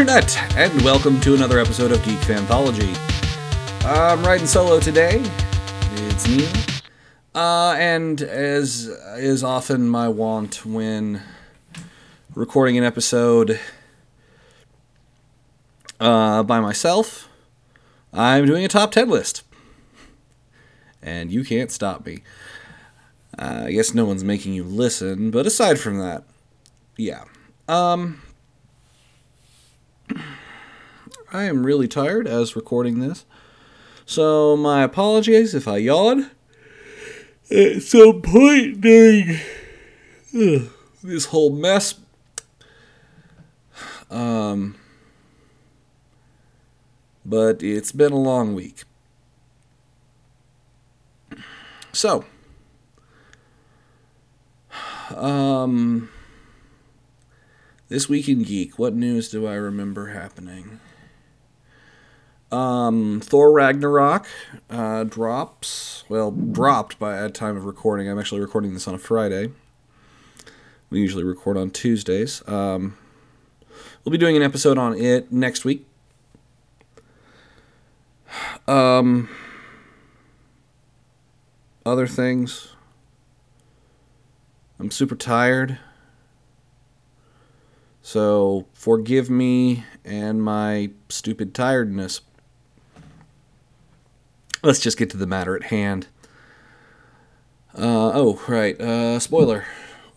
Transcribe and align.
Internet, 0.00 0.56
and 0.56 0.80
welcome 0.80 1.20
to 1.20 1.34
another 1.34 1.58
episode 1.58 1.92
of 1.92 2.02
Geek 2.02 2.18
Fanthology. 2.20 2.96
I'm 3.84 4.22
riding 4.24 4.46
solo 4.46 4.80
today. 4.80 5.22
It's 5.92 6.26
Neil. 6.26 6.48
Uh, 7.34 7.74
and 7.74 8.22
as 8.22 8.86
is 9.18 9.44
often 9.44 9.90
my 9.90 10.08
wont 10.08 10.64
when 10.64 11.20
recording 12.34 12.78
an 12.78 12.84
episode 12.84 13.60
uh, 16.00 16.44
by 16.44 16.60
myself, 16.60 17.28
I'm 18.10 18.46
doing 18.46 18.64
a 18.64 18.68
top 18.68 18.92
10 18.92 19.10
list. 19.10 19.42
And 21.02 21.30
you 21.30 21.44
can't 21.44 21.70
stop 21.70 22.06
me. 22.06 22.22
Uh, 23.38 23.64
I 23.66 23.72
guess 23.72 23.92
no 23.92 24.06
one's 24.06 24.24
making 24.24 24.54
you 24.54 24.64
listen, 24.64 25.30
but 25.30 25.44
aside 25.44 25.78
from 25.78 25.98
that, 25.98 26.24
yeah. 26.96 27.24
Um, 27.68 28.22
I 31.32 31.44
am 31.44 31.64
really 31.64 31.88
tired 31.88 32.26
as 32.26 32.56
recording 32.56 33.00
this. 33.00 33.24
So 34.06 34.56
my 34.56 34.82
apologies 34.82 35.54
if 35.54 35.68
I 35.68 35.76
yawn 35.76 36.30
at 37.50 37.82
some 37.82 38.22
point 38.22 38.80
during 38.80 39.38
ugh, 40.34 40.68
this 41.02 41.26
whole 41.26 41.50
mess. 41.50 41.94
Um, 44.10 44.74
but 47.24 47.62
it's 47.62 47.92
been 47.92 48.10
a 48.10 48.18
long 48.18 48.56
week. 48.56 48.82
So, 51.92 52.24
um, 55.14 56.10
this 57.90 58.08
week 58.08 58.28
in 58.28 58.44
geek, 58.44 58.78
what 58.78 58.94
news 58.94 59.28
do 59.28 59.46
I 59.46 59.54
remember 59.54 60.06
happening? 60.06 60.78
Um, 62.52 63.20
Thor 63.20 63.52
Ragnarok 63.52 64.26
uh, 64.70 65.04
drops. 65.04 66.04
Well, 66.08 66.30
dropped 66.30 66.98
by 66.98 67.18
at 67.18 67.34
time 67.34 67.56
of 67.56 67.64
recording. 67.64 68.08
I'm 68.08 68.18
actually 68.18 68.40
recording 68.40 68.74
this 68.74 68.88
on 68.88 68.94
a 68.94 68.98
Friday. 68.98 69.50
We 70.88 71.00
usually 71.00 71.24
record 71.24 71.56
on 71.56 71.70
Tuesdays. 71.70 72.42
Um, 72.48 72.96
we'll 74.04 74.12
be 74.12 74.18
doing 74.18 74.36
an 74.36 74.42
episode 74.42 74.78
on 74.78 74.96
it 74.96 75.32
next 75.32 75.64
week. 75.64 75.84
Um, 78.68 79.28
other 81.84 82.06
things. 82.06 82.68
I'm 84.78 84.92
super 84.92 85.16
tired. 85.16 85.78
So 88.02 88.66
forgive 88.72 89.30
me 89.30 89.84
and 90.04 90.42
my 90.42 90.90
stupid 91.08 91.54
tiredness. 91.54 92.20
Let's 94.62 94.80
just 94.80 94.98
get 94.98 95.10
to 95.10 95.16
the 95.16 95.26
matter 95.26 95.56
at 95.56 95.64
hand. 95.64 96.08
Uh, 97.74 98.10
oh, 98.12 98.42
right. 98.48 98.78
Uh, 98.80 99.18
spoiler. 99.18 99.64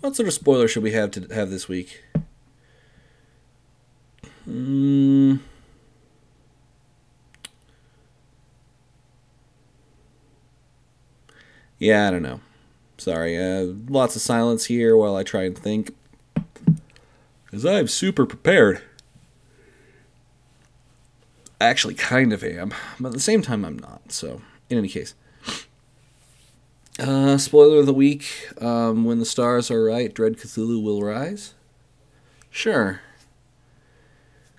What 0.01 0.15
sort 0.15 0.27
of 0.27 0.33
spoiler 0.33 0.67
should 0.67 0.83
we 0.83 0.91
have 0.91 1.11
to 1.11 1.33
have 1.33 1.49
this 1.49 1.69
week? 1.69 2.03
Hmm. 4.45 5.37
Yeah, 11.79 12.07
I 12.07 12.11
don't 12.11 12.21
know. 12.21 12.41
Sorry. 12.97 13.37
Uh, 13.37 13.73
lots 13.87 14.15
of 14.15 14.21
silence 14.21 14.65
here 14.65 14.95
while 14.97 15.15
I 15.15 15.23
try 15.23 15.43
and 15.43 15.57
think. 15.57 15.93
Because 17.53 17.67
I'm 17.67 17.87
super 17.87 18.25
prepared. 18.25 18.81
I 21.61 21.65
actually 21.65 21.93
kind 21.93 22.33
of 22.33 22.43
am, 22.43 22.73
but 22.99 23.09
at 23.09 23.13
the 23.13 23.19
same 23.19 23.43
time, 23.43 23.63
I'm 23.63 23.77
not. 23.77 24.11
So, 24.11 24.41
in 24.71 24.79
any 24.79 24.89
case. 24.89 25.13
Uh, 26.97 27.37
spoiler 27.37 27.77
of 27.77 27.85
the 27.85 27.93
week 27.93 28.49
um, 28.59 29.05
When 29.05 29.19
the 29.19 29.25
stars 29.25 29.69
are 29.69 29.83
right, 29.83 30.11
Dread 30.11 30.37
Cthulhu 30.37 30.81
will 30.81 31.03
rise. 31.03 31.53
Sure. 32.49 33.01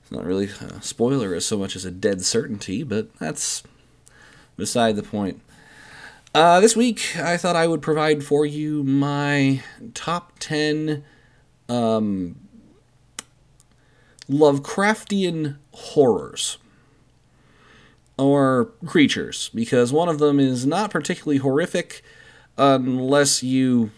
It's 0.01 0.13
not 0.13 0.25
really 0.25 0.51
a 0.61 0.81
spoiler 0.81 1.35
as 1.35 1.45
so 1.45 1.59
much 1.59 1.75
as 1.75 1.85
a 1.85 1.91
dead 1.91 2.25
certainty, 2.25 2.85
but 2.85 3.13
that's 3.17 3.65
beside 4.57 4.95
the 4.95 5.03
point. 5.03 5.41
Uh, 6.33 6.61
this 6.61 6.77
week, 6.77 7.17
I 7.17 7.39
thought 7.39 7.57
I 7.57 7.67
would 7.67 7.83
provide 7.83 8.23
for 8.23 8.47
you 8.47 8.85
my 8.85 9.65
top 9.95 10.39
10 10.39 11.03
um, 11.69 12.37
Lovecraftian 14.29 15.57
horrors 15.73 16.59
or 18.17 18.71
creatures, 18.87 19.51
because 19.55 19.93
one 19.93 20.09
of 20.09 20.19
them 20.19 20.39
is 20.39 20.65
not 20.67 20.91
particularly 20.91 21.39
horrific 21.39 22.03
unless 22.57 23.43
you 23.43 23.91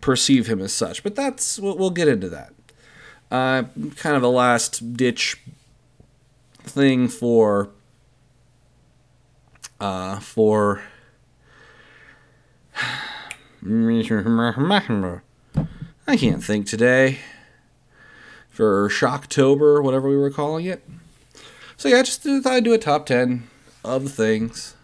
perceive 0.00 0.46
him 0.46 0.60
as 0.60 0.72
such. 0.72 1.02
But 1.02 1.16
that's 1.16 1.58
we'll, 1.58 1.90
get 1.90 2.08
into 2.08 2.28
that. 2.28 2.52
Uh, 3.30 3.64
kind 3.96 4.16
of 4.16 4.22
a 4.22 4.28
last 4.28 4.94
ditch 4.94 5.36
thing 6.62 7.08
for 7.08 7.70
uh, 9.80 10.20
for 10.20 10.82
I 16.06 16.16
can't 16.16 16.42
think 16.42 16.66
today. 16.66 17.18
For 18.60 18.90
Shocktober, 18.90 19.82
whatever 19.82 20.06
we 20.06 20.18
were 20.18 20.28
calling 20.28 20.66
it. 20.66 20.86
So 21.78 21.88
yeah, 21.88 22.00
I 22.00 22.02
just 22.02 22.20
thought 22.20 22.44
I'd 22.44 22.62
do 22.62 22.74
a 22.74 22.78
top 22.78 23.06
10 23.06 23.48
of 23.82 24.12
things. 24.12 24.76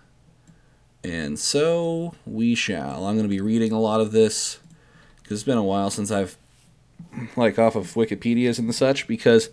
And 1.05 1.39
so 1.39 2.15
we 2.25 2.55
shall. 2.55 3.05
I'm 3.05 3.17
going 3.17 3.29
to 3.29 3.29
be 3.29 3.43
reading 3.43 3.73
a 3.73 3.79
lot 3.79 4.01
of 4.01 4.13
this 4.13 4.61
because 5.19 5.41
it's 5.41 5.47
been 5.47 5.59
a 5.59 5.63
while 5.63 5.91
since 5.91 6.11
I've, 6.11 6.39
like, 7.37 7.59
off 7.59 7.77
of 7.77 7.93
Wikipedia's 7.93 8.59
and 8.59 8.75
such, 8.75 9.07
because 9.07 9.51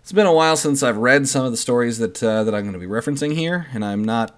it's 0.00 0.10
been 0.10 0.26
a 0.26 0.34
while 0.34 0.56
since 0.56 0.82
I've 0.82 0.96
read 0.96 1.28
some 1.28 1.44
of 1.44 1.52
the 1.52 1.56
stories 1.56 1.98
that, 1.98 2.20
uh, 2.24 2.42
that 2.42 2.56
I'm 2.56 2.62
going 2.62 2.72
to 2.72 2.80
be 2.80 2.86
referencing 2.86 3.36
here, 3.36 3.68
and 3.72 3.84
I'm 3.84 4.04
not 4.04 4.36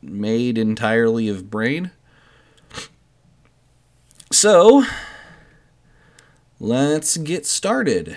made 0.00 0.56
entirely 0.56 1.28
of 1.28 1.50
brain. 1.50 1.90
So, 4.32 4.84
let's 6.58 7.18
get 7.18 7.44
started. 7.44 8.16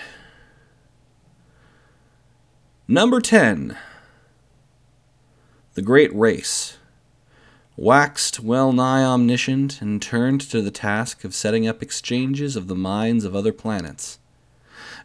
Number 2.90 3.20
10 3.20 3.78
The 5.74 5.82
Great 5.82 6.16
Race. 6.16 6.78
Waxed 7.76 8.40
well 8.40 8.72
nigh 8.72 9.04
omniscient 9.04 9.82
and 9.82 10.02
turned 10.02 10.40
to 10.40 10.62
the 10.62 10.72
task 10.72 11.26
of 11.26 11.36
setting 11.36 11.68
up 11.68 11.84
exchanges 11.84 12.56
of 12.56 12.70
the 12.70 12.76
minds 12.76 13.26
of 13.26 13.36
other 13.36 13.52
planets, 13.52 14.20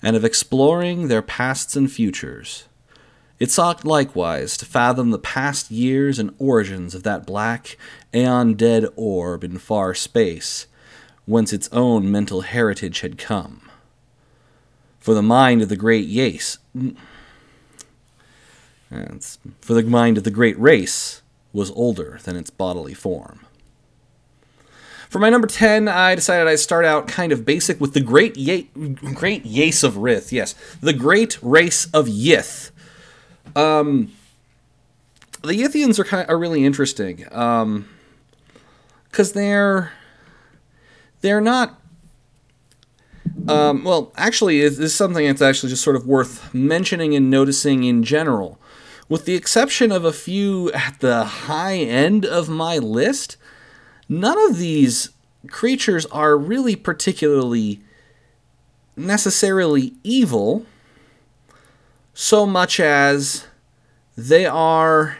and 0.00 0.14
of 0.14 0.24
exploring 0.24 1.08
their 1.08 1.22
pasts 1.22 1.74
and 1.74 1.90
futures. 1.90 2.68
It 3.40 3.50
sought 3.50 3.84
likewise 3.84 4.56
to 4.58 4.64
fathom 4.64 5.10
the 5.10 5.18
past 5.18 5.72
years 5.72 6.20
and 6.20 6.36
origins 6.38 6.94
of 6.94 7.02
that 7.02 7.26
black, 7.26 7.76
aeon 8.14 8.54
dead 8.54 8.86
orb 8.94 9.42
in 9.42 9.58
far 9.58 9.92
space 9.92 10.68
whence 11.26 11.52
its 11.52 11.68
own 11.72 12.08
mental 12.12 12.42
heritage 12.42 13.00
had 13.00 13.18
come. 13.18 13.68
For 15.00 15.14
the 15.14 15.22
mind 15.22 15.62
of 15.62 15.68
the 15.68 15.74
great 15.74 16.08
Yace, 16.08 16.58
for 19.60 19.74
the 19.74 19.82
mind 19.82 20.18
of 20.18 20.24
the 20.24 20.30
great 20.30 20.58
race 20.58 21.22
was 21.52 21.70
older 21.72 22.18
than 22.24 22.36
its 22.36 22.50
bodily 22.50 22.94
form. 22.94 23.40
For 25.08 25.18
my 25.18 25.28
number 25.28 25.46
10, 25.46 25.88
I 25.88 26.14
decided 26.14 26.48
I'd 26.48 26.58
start 26.58 26.86
out 26.86 27.06
kind 27.06 27.32
of 27.32 27.44
basic 27.44 27.78
with 27.78 27.92
the 27.92 28.00
great 28.00 28.34
Ye- 28.36 28.70
great 29.12 29.44
Yace 29.44 29.84
of 29.84 29.94
Rith. 29.94 30.32
Yes, 30.32 30.54
the 30.80 30.94
great 30.94 31.38
race 31.42 31.84
of 31.92 32.06
Yith. 32.06 32.70
Um, 33.54 34.10
the 35.42 35.52
Yithians 35.52 35.98
are 35.98 36.04
kind 36.04 36.22
of, 36.22 36.30
are 36.30 36.38
really 36.38 36.64
interesting 36.64 37.16
because 37.16 37.62
um, 37.62 37.88
they're 39.34 39.92
they're 41.20 41.42
not. 41.42 41.78
Um, 43.48 43.84
well, 43.84 44.12
actually, 44.16 44.60
this 44.60 44.78
is 44.78 44.94
something 44.94 45.26
that's 45.26 45.42
actually 45.42 45.68
just 45.68 45.82
sort 45.82 45.96
of 45.96 46.06
worth 46.06 46.54
mentioning 46.54 47.14
and 47.14 47.28
noticing 47.28 47.84
in 47.84 48.02
general. 48.02 48.58
With 49.12 49.26
the 49.26 49.34
exception 49.34 49.92
of 49.92 50.06
a 50.06 50.12
few 50.12 50.72
at 50.72 51.00
the 51.00 51.24
high 51.24 51.76
end 51.76 52.24
of 52.24 52.48
my 52.48 52.78
list, 52.78 53.36
none 54.08 54.38
of 54.48 54.56
these 54.56 55.10
creatures 55.48 56.06
are 56.06 56.34
really 56.34 56.76
particularly 56.76 57.82
necessarily 58.96 59.92
evil 60.02 60.64
so 62.14 62.46
much 62.46 62.80
as 62.80 63.46
they 64.16 64.46
are 64.46 65.18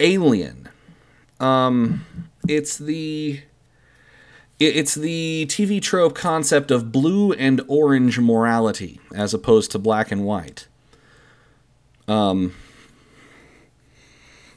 alien. 0.00 0.70
Um, 1.38 2.06
it's 2.48 2.78
the 2.78 3.42
it's 4.58 4.94
the 4.94 5.44
TV 5.50 5.82
trope 5.82 6.14
concept 6.14 6.70
of 6.70 6.90
blue 6.90 7.34
and 7.34 7.60
orange 7.68 8.18
morality 8.18 8.98
as 9.14 9.34
opposed 9.34 9.72
to 9.72 9.78
black 9.78 10.10
and 10.10 10.24
white. 10.24 10.68
Um, 12.08 12.54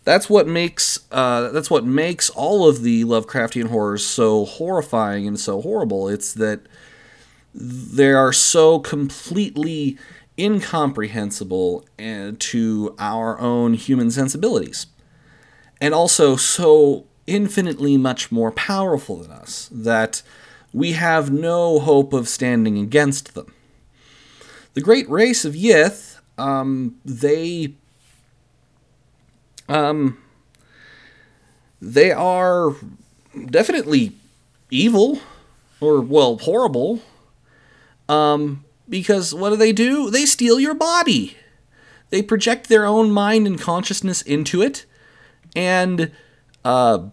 that's 0.07 0.30
what 0.30 0.48
makes 0.48 1.00
uh, 1.12 1.50
that's 1.50 1.69
what 1.69 1.83
makes 1.83 2.30
all 2.30 2.65
of 2.65 2.81
the 2.81 3.04
Lovecraftian 3.04 3.68
horrors 3.68 4.06
so 4.06 4.45
horrifying 4.45 5.27
and 5.27 5.38
so 5.38 5.62
horrible. 5.62 6.07
It's 6.07 6.33
that 6.36 6.62
they 7.54 8.13
are 8.13 8.31
so 8.31 8.80
completely 8.80 9.98
incomprehensible 10.39 11.86
to 12.39 12.95
our 12.98 13.38
own 13.42 13.74
human 13.74 14.09
sensibilities, 14.09 14.88
and 15.81 15.94
also 15.94 16.38
so 16.38 17.06
infinitely 17.25 17.98
much 17.98 18.31
more 18.31 18.51
powerful 18.51 19.18
than 19.18 19.31
us 19.31 19.69
that 19.74 20.21
we 20.71 20.94
have 20.94 21.31
no 21.31 21.80
hope 21.80 22.13
of 22.13 22.30
standing 22.30 22.77
against 22.77 23.36
them. 23.36 23.54
The 24.74 24.80
great 24.80 25.09
race 25.09 25.44
of 25.44 25.54
Yith, 25.54 26.19
um, 26.38 26.95
they 27.04 27.75
um, 29.69 30.18
they 31.81 32.12
are 32.12 32.75
definitely 33.50 34.14
evil 34.69 35.19
or 35.80 36.02
well 36.02 36.38
horrible. 36.38 37.02
Um, 38.10 38.64
because 38.90 39.34
what 39.34 39.50
do 39.50 39.56
they 39.58 39.74
do? 39.74 40.10
They 40.10 40.25
steal 40.25 40.60
your 40.60 40.74
body. 40.74 41.36
They 42.10 42.22
project 42.22 42.69
their 42.69 42.86
own 42.86 43.12
mind 43.12 43.48
and 43.48 43.60
consciousness 43.60 44.22
into 44.22 44.62
it 44.62 44.86
and 45.56 46.12
uh, 46.64 47.10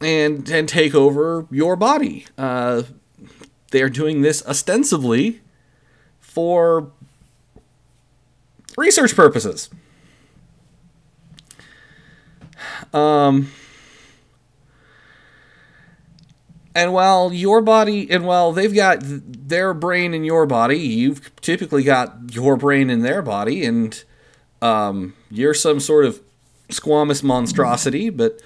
and 0.00 0.48
and 0.50 0.68
take 0.68 0.94
over 0.94 1.46
your 1.50 1.76
body. 1.76 2.26
Uh, 2.36 2.82
they 3.70 3.80
are 3.82 3.88
doing 3.88 4.20
this 4.22 4.46
ostensibly 4.46 5.40
for 6.20 6.90
research 8.76 9.16
purposes 9.16 9.70
um, 12.92 13.50
and 16.74 16.92
while 16.92 17.32
your 17.32 17.60
body, 17.60 18.10
and 18.10 18.24
while 18.24 18.52
they've 18.52 18.74
got 18.74 18.98
their 19.02 19.74
brain 19.74 20.14
in 20.14 20.24
your 20.24 20.46
body, 20.46 20.78
you've 20.78 21.34
typically 21.36 21.82
got 21.82 22.34
your 22.34 22.56
brain 22.56 22.90
in 22.90 23.02
their 23.02 23.22
body, 23.22 23.64
and 23.64 24.02
um, 24.62 25.14
you're 25.30 25.54
some 25.54 25.80
sort 25.80 26.04
of 26.04 26.20
squamous 26.68 27.22
monstrosity, 27.22 28.10
but 28.10 28.40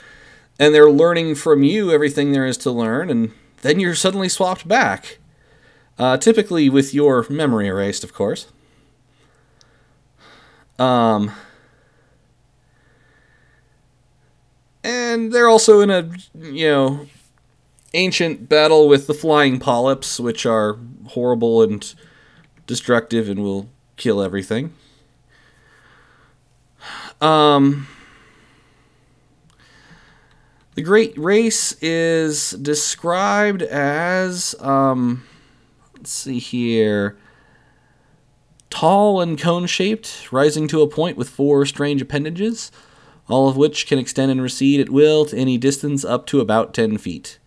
and 0.58 0.74
they're 0.74 0.90
learning 0.90 1.34
from 1.34 1.62
you 1.62 1.90
everything 1.90 2.32
there 2.32 2.46
is 2.46 2.56
to 2.58 2.70
learn, 2.70 3.10
and 3.10 3.32
then 3.62 3.80
you're 3.80 3.94
suddenly 3.94 4.28
swapped 4.28 4.66
back. 4.66 5.18
Uh, 5.96 6.16
typically 6.16 6.68
with 6.68 6.92
your 6.92 7.24
memory 7.30 7.68
erased, 7.68 8.02
of 8.02 8.12
course. 8.12 8.46
Um, 10.78 11.32
and 14.84 15.32
they're 15.32 15.48
also 15.48 15.80
in 15.80 15.90
a 15.90 16.08
you 16.38 16.68
know 16.68 17.06
ancient 17.94 18.48
battle 18.48 18.86
with 18.86 19.06
the 19.06 19.14
flying 19.14 19.58
polyps, 19.58 20.20
which 20.20 20.44
are 20.44 20.78
horrible 21.08 21.62
and 21.62 21.94
destructive 22.66 23.28
and 23.28 23.42
will 23.42 23.68
kill 23.96 24.22
everything. 24.22 24.74
Um, 27.20 27.86
the 30.74 30.82
Great 30.82 31.16
Race 31.16 31.76
is 31.80 32.50
described 32.50 33.62
as, 33.62 34.56
um, 34.58 35.24
let's 35.96 36.10
see 36.10 36.40
here, 36.40 37.16
tall 38.70 39.20
and 39.20 39.38
cone 39.38 39.66
shaped, 39.66 40.32
rising 40.32 40.66
to 40.68 40.82
a 40.82 40.88
point 40.88 41.16
with 41.16 41.28
four 41.28 41.64
strange 41.64 42.02
appendages 42.02 42.72
all 43.28 43.48
of 43.48 43.56
which 43.56 43.86
can 43.86 43.98
extend 43.98 44.30
and 44.30 44.42
recede 44.42 44.80
at 44.80 44.90
will 44.90 45.24
to 45.26 45.36
any 45.36 45.58
distance 45.58 46.04
up 46.04 46.26
to 46.26 46.40
about 46.40 46.74
10 46.74 46.98
feet. 46.98 47.38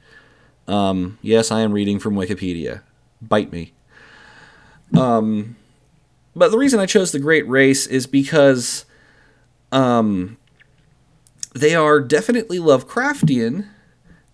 Um, 0.68 1.18
yes, 1.22 1.52
I 1.52 1.62
am 1.62 1.72
reading 1.72 2.00
from 2.00 2.16
Wikipedia. 2.16 2.82
Bite 3.22 3.52
me. 3.52 3.74
Um, 4.98 5.56
but 6.36 6.52
the 6.52 6.58
reason 6.58 6.80
I 6.80 6.86
chose 6.86 7.12
the 7.12 7.20
Great 7.20 7.48
Race 7.48 7.88
is 7.88 8.08
because 8.08 8.86
um, 9.72 10.38
they 11.54 11.76
are 11.76 12.00
definitely 12.00 12.60
Lovecraftian, 12.60 13.68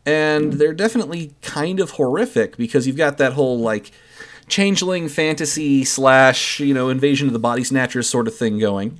and 0.05 0.53
they're 0.53 0.73
definitely 0.73 1.33
kind 1.41 1.79
of 1.79 1.91
horrific 1.91 2.57
because 2.57 2.85
you've 2.85 2.97
got 2.97 3.17
that 3.17 3.33
whole 3.33 3.59
like 3.59 3.91
changeling 4.47 5.07
fantasy 5.07 5.85
slash 5.85 6.59
you 6.59 6.73
know 6.73 6.89
invasion 6.89 7.27
of 7.27 7.33
the 7.33 7.39
body 7.39 7.63
snatchers 7.63 8.09
sort 8.09 8.27
of 8.27 8.35
thing 8.35 8.59
going. 8.59 8.99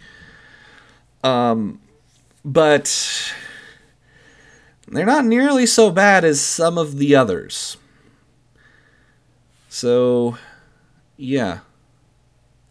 Um, 1.23 1.79
but 2.43 3.33
they're 4.87 5.05
not 5.05 5.25
nearly 5.25 5.65
so 5.65 5.89
bad 5.89 6.23
as 6.23 6.41
some 6.41 6.77
of 6.77 6.97
the 6.97 7.15
others. 7.15 7.77
So, 9.69 10.37
yeah. 11.17 11.59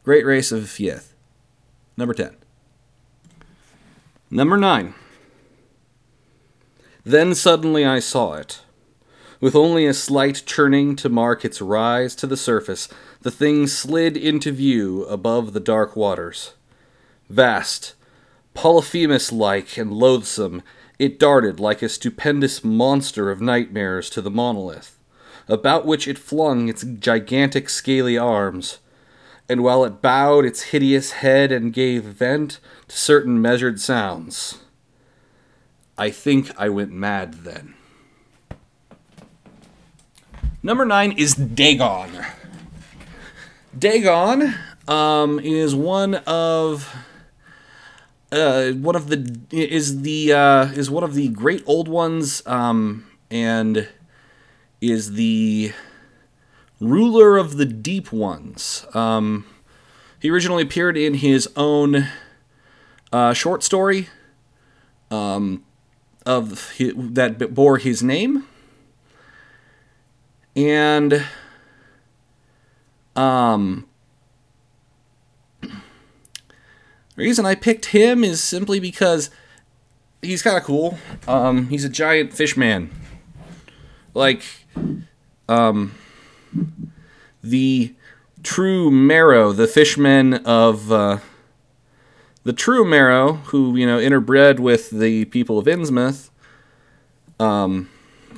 Great 0.04 0.24
Race 0.24 0.52
of 0.52 0.64
Yith. 0.64 1.12
Number 1.96 2.14
10. 2.14 2.36
Number 4.30 4.56
9. 4.56 4.94
Then 7.04 7.34
suddenly 7.34 7.84
I 7.84 7.98
saw 7.98 8.34
it. 8.34 8.62
With 9.40 9.56
only 9.56 9.86
a 9.86 9.94
slight 9.94 10.44
churning 10.46 10.94
to 10.96 11.08
mark 11.08 11.44
its 11.44 11.60
rise 11.60 12.14
to 12.16 12.28
the 12.28 12.36
surface, 12.36 12.88
the 13.22 13.30
thing 13.32 13.66
slid 13.66 14.16
into 14.16 14.52
view 14.52 15.04
above 15.06 15.52
the 15.52 15.60
dark 15.60 15.96
waters. 15.96 16.54
Vast, 17.28 17.94
Polyphemus 18.54 19.32
like 19.32 19.76
and 19.76 19.93
loathsome, 19.93 20.62
it 20.99 21.19
darted 21.19 21.58
like 21.58 21.82
a 21.82 21.88
stupendous 21.88 22.62
monster 22.62 23.31
of 23.31 23.40
nightmares 23.40 24.10
to 24.10 24.20
the 24.20 24.31
monolith, 24.31 24.99
about 25.49 25.87
which 25.87 26.06
it 26.06 26.19
flung 26.19 26.69
its 26.69 26.84
gigantic 26.84 27.69
scaly 27.69 28.16
arms. 28.16 28.78
And 29.49 29.62
while 29.62 29.84
it 29.84 30.00
bowed 30.00 30.44
its 30.44 30.64
hideous 30.64 31.12
head 31.12 31.50
and 31.50 31.72
gave 31.72 32.04
vent 32.04 32.60
to 32.88 32.96
certain 32.96 33.43
measured 33.43 33.81
sounds, 33.81 34.60
I 35.98 36.10
think 36.10 36.50
I 36.58 36.69
went 36.69 36.93
mad 36.93 37.44
then. 37.44 37.74
Number 40.62 40.84
nine 40.84 41.12
is 41.12 41.34
Dagon. 41.34 42.24
Dagon 43.77 44.55
um, 44.86 45.41
is 45.41 45.74
one 45.74 46.15
of 46.27 46.94
uh, 48.32 48.72
one 48.72 48.96
of 48.96 49.08
the 49.08 49.41
is 49.51 50.03
the 50.03 50.32
uh, 50.32 50.65
is 50.72 50.91
one 50.91 51.05
of 51.05 51.15
the 51.15 51.29
great 51.29 51.62
old 51.67 51.86
ones, 51.86 52.44
um, 52.46 53.06
and 53.31 53.89
is 54.81 55.12
the 55.12 55.72
ruler 56.81 57.36
of 57.36 57.58
the 57.58 57.67
deep 57.67 58.10
ones. 58.10 58.86
Um, 58.94 59.44
he 60.19 60.31
originally 60.31 60.62
appeared 60.62 60.96
in 60.96 61.15
his 61.15 61.48
own 61.56 62.08
uh, 63.12 63.34
short 63.34 63.62
story 63.62 64.08
um, 65.10 65.62
of 66.24 66.70
his, 66.72 66.94
that 66.96 67.55
bore 67.55 67.77
his 67.77 68.03
name, 68.03 68.46
and 70.56 71.27
um, 73.15 73.86
The 77.11 77.11
reason 77.22 77.46
I 77.46 77.55
picked 77.55 77.86
him 77.86 78.24
is 78.24 78.43
simply 78.43 78.81
because 78.81 79.31
he's 80.20 80.43
kind 80.43 80.56
of 80.56 80.64
cool. 80.64 80.98
Um, 81.26 81.69
he's 81.69 81.84
a 81.84 81.88
giant 81.88 82.32
fish 82.32 82.56
man. 82.56 82.91
Like, 84.14 84.43
um, 85.48 85.94
the 87.43 87.94
true 88.43 88.91
Marrow, 88.91 89.52
the 89.52 89.67
fishmen 89.67 90.34
of 90.44 90.93
uh, 90.93 91.19
the 92.44 92.52
true 92.52 92.84
Marrow, 92.84 93.34
who 93.34 93.76
you 93.76 93.86
know 93.86 93.98
interbred 93.98 94.58
with 94.58 94.91
the 94.91 95.24
people 95.26 95.58
of 95.58 95.67
Innsmouth, 95.67 96.31
um, 97.38 97.88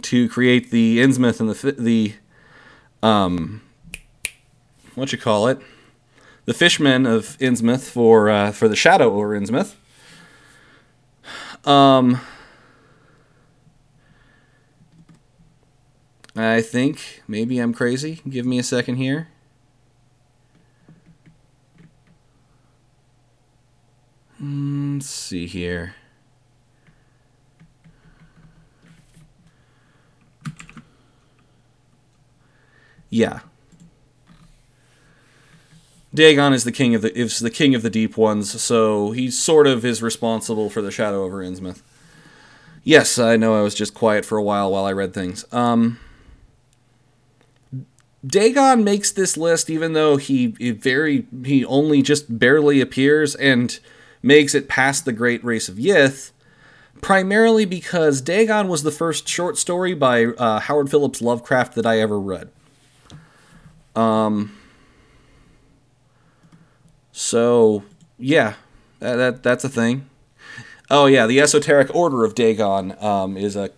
to 0.03 0.29
create 0.29 0.71
the 0.71 0.99
Innsmouth 0.99 1.41
and 1.41 1.51
the 1.51 1.73
the 1.73 2.15
um, 3.07 3.63
what 4.95 5.13
you 5.13 5.19
call 5.19 5.49
it, 5.49 5.59
the 6.45 6.55
fishmen 6.55 7.07
of 7.07 7.39
Innsmouth 7.39 7.89
for 7.89 8.29
uh, 8.29 8.53
for 8.53 8.69
the 8.69 8.77
shadow 8.77 9.15
over 9.15 9.39
Innsmouth. 9.39 9.75
Um, 11.65 12.21
I 16.37 16.61
think 16.61 17.23
maybe 17.27 17.59
I'm 17.59 17.73
crazy. 17.73 18.21
Give 18.29 18.45
me 18.45 18.59
a 18.59 18.63
second 18.63 18.97
here. 18.97 19.29
Mm, 24.43 24.97
let's 24.99 25.09
see 25.09 25.47
here. 25.47 25.95
Yeah, 33.09 33.41
Dagon 36.15 36.53
is 36.53 36.63
the 36.63 36.73
king 36.73 36.95
of 36.95 37.03
the 37.03 37.17
is 37.19 37.41
the 37.41 37.51
king 37.51 37.75
of 37.75 37.83
the 37.83 37.91
deep 37.91 38.17
ones, 38.17 38.63
so 38.63 39.11
he 39.11 39.31
sort 39.31 39.67
of 39.67 39.85
is 39.85 40.01
responsible 40.01 40.71
for 40.71 40.81
the 40.81 40.93
shadow 40.93 41.25
over 41.25 41.39
Innsmouth. 41.39 41.83
Yes, 42.85 43.19
I 43.19 43.37
know 43.37 43.59
I 43.59 43.63
was 43.63 43.75
just 43.75 43.95
quiet 43.95 44.25
for 44.25 44.39
a 44.39 44.43
while 44.43 44.71
while 44.71 44.85
I 44.85 44.93
read 44.93 45.13
things. 45.13 45.45
Um, 45.53 45.99
Dagon 48.25 48.85
makes 48.85 49.11
this 49.11 49.37
list 49.37 49.69
even 49.69 49.93
though 49.95 50.17
he, 50.17 50.55
he 50.59 50.71
very 50.71 51.27
he 51.45 51.65
only 51.65 52.01
just 52.01 52.39
barely 52.39 52.81
appears 52.81 53.35
and 53.35 53.81
makes 54.23 54.55
it 54.55 54.69
past 54.69 55.05
the 55.05 55.13
great 55.13 55.43
race 55.45 55.69
of 55.69 55.77
Yith, 55.77 56.31
primarily 57.01 57.65
because 57.65 58.21
Dagon 58.21 58.69
was 58.69 58.85
the 58.85 58.93
first 58.93 59.27
short 59.27 59.59
story 59.59 59.95
by 59.95 60.27
uh, 60.27 60.61
Howard 60.61 60.91
Phillips 60.91 61.21
Lovecraft 61.21 61.75
that 61.75 61.87
I 61.87 61.99
ever 61.99 62.21
read. 62.21 62.51
Um. 63.97 64.59
So 67.17 67.85
yeah, 68.19 68.55
that, 68.99 69.15
that 69.15 69.43
that's 69.45 69.63
a 69.65 69.69
thing. 69.69 70.11
Oh 70.91 71.07
yeah, 71.07 71.27
the 71.27 71.41
Esoteric 71.41 71.95
Order 71.95 72.25
of 72.25 72.35
Dagon 72.35 72.97
um, 73.01 73.37
is 73.37 73.55
a 73.55 73.71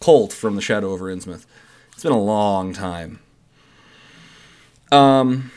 cult 0.00 0.32
from 0.32 0.56
the 0.56 0.60
Shadow 0.60 0.90
over 0.90 1.04
Innsmouth. 1.04 1.46
It's 1.92 2.02
been 2.02 2.12
a 2.12 2.20
long 2.20 2.72
time. 2.72 3.20
Um, 4.90 5.52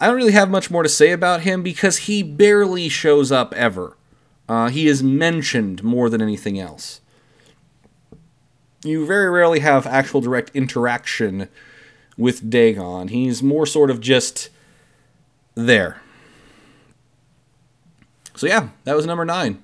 I 0.00 0.08
don't 0.08 0.16
really 0.16 0.32
have 0.32 0.50
much 0.50 0.72
more 0.72 0.82
to 0.82 0.88
say 0.88 1.12
about 1.12 1.42
him 1.42 1.62
because 1.62 1.98
he 1.98 2.24
barely 2.24 2.88
shows 2.88 3.30
up 3.30 3.54
ever. 3.54 3.96
Uh, 4.48 4.70
he 4.70 4.88
is 4.88 5.04
mentioned 5.04 5.84
more 5.84 6.10
than 6.10 6.20
anything 6.20 6.58
else. 6.58 7.00
You 8.82 9.06
very 9.06 9.30
rarely 9.30 9.60
have 9.60 9.86
actual 9.86 10.20
direct 10.20 10.50
interaction 10.52 11.48
with 12.16 12.50
Dagon. 12.50 13.06
He's 13.06 13.40
more 13.40 13.66
sort 13.66 13.88
of 13.88 14.00
just 14.00 14.48
there. 15.54 16.02
So 18.34 18.46
yeah, 18.46 18.68
that 18.84 18.96
was 18.96 19.06
number 19.06 19.24
nine. 19.24 19.62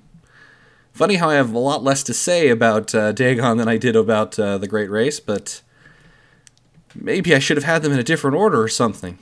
Funny 0.93 1.15
how 1.15 1.29
I 1.29 1.35
have 1.35 1.53
a 1.53 1.59
lot 1.59 1.83
less 1.83 2.03
to 2.03 2.13
say 2.13 2.49
about 2.49 2.93
uh, 2.95 3.11
Dagon 3.11 3.57
than 3.57 3.67
I 3.67 3.77
did 3.77 3.95
about 3.95 4.37
uh, 4.39 4.57
the 4.57 4.67
Great 4.67 4.89
Race, 4.89 5.19
but 5.19 5.61
maybe 6.95 7.35
I 7.35 7.39
should 7.39 7.57
have 7.57 7.63
had 7.63 7.83
them 7.83 7.91
in 7.91 7.99
a 7.99 8.03
different 8.03 8.35
order 8.35 8.61
or 8.61 8.67
something. 8.67 9.19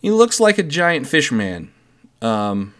He 0.00 0.10
looks 0.10 0.38
like 0.38 0.58
a 0.58 0.62
giant 0.62 1.06
fish 1.06 1.32
man. 1.32 1.72
Um, 2.22 2.74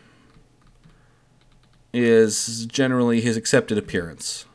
is 1.92 2.66
generally 2.66 3.20
his 3.20 3.36
accepted 3.36 3.78
appearance. 3.78 4.46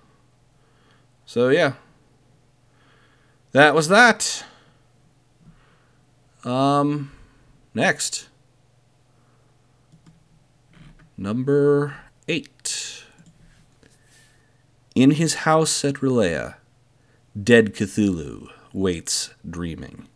So 1.26 1.50
yeah, 1.50 1.74
that 3.52 3.76
was 3.76 3.88
that. 3.90 4.46
Um, 6.44 7.12
next, 7.74 8.30
number 11.18 11.96
eight. 12.28 13.04
In 14.96 15.12
his 15.12 15.36
house 15.36 15.84
at 15.84 15.96
R'lyeh, 15.96 16.56
dead 17.42 17.74
Cthulhu 17.74 18.50
waits 18.74 19.34
dreaming. 19.48 20.08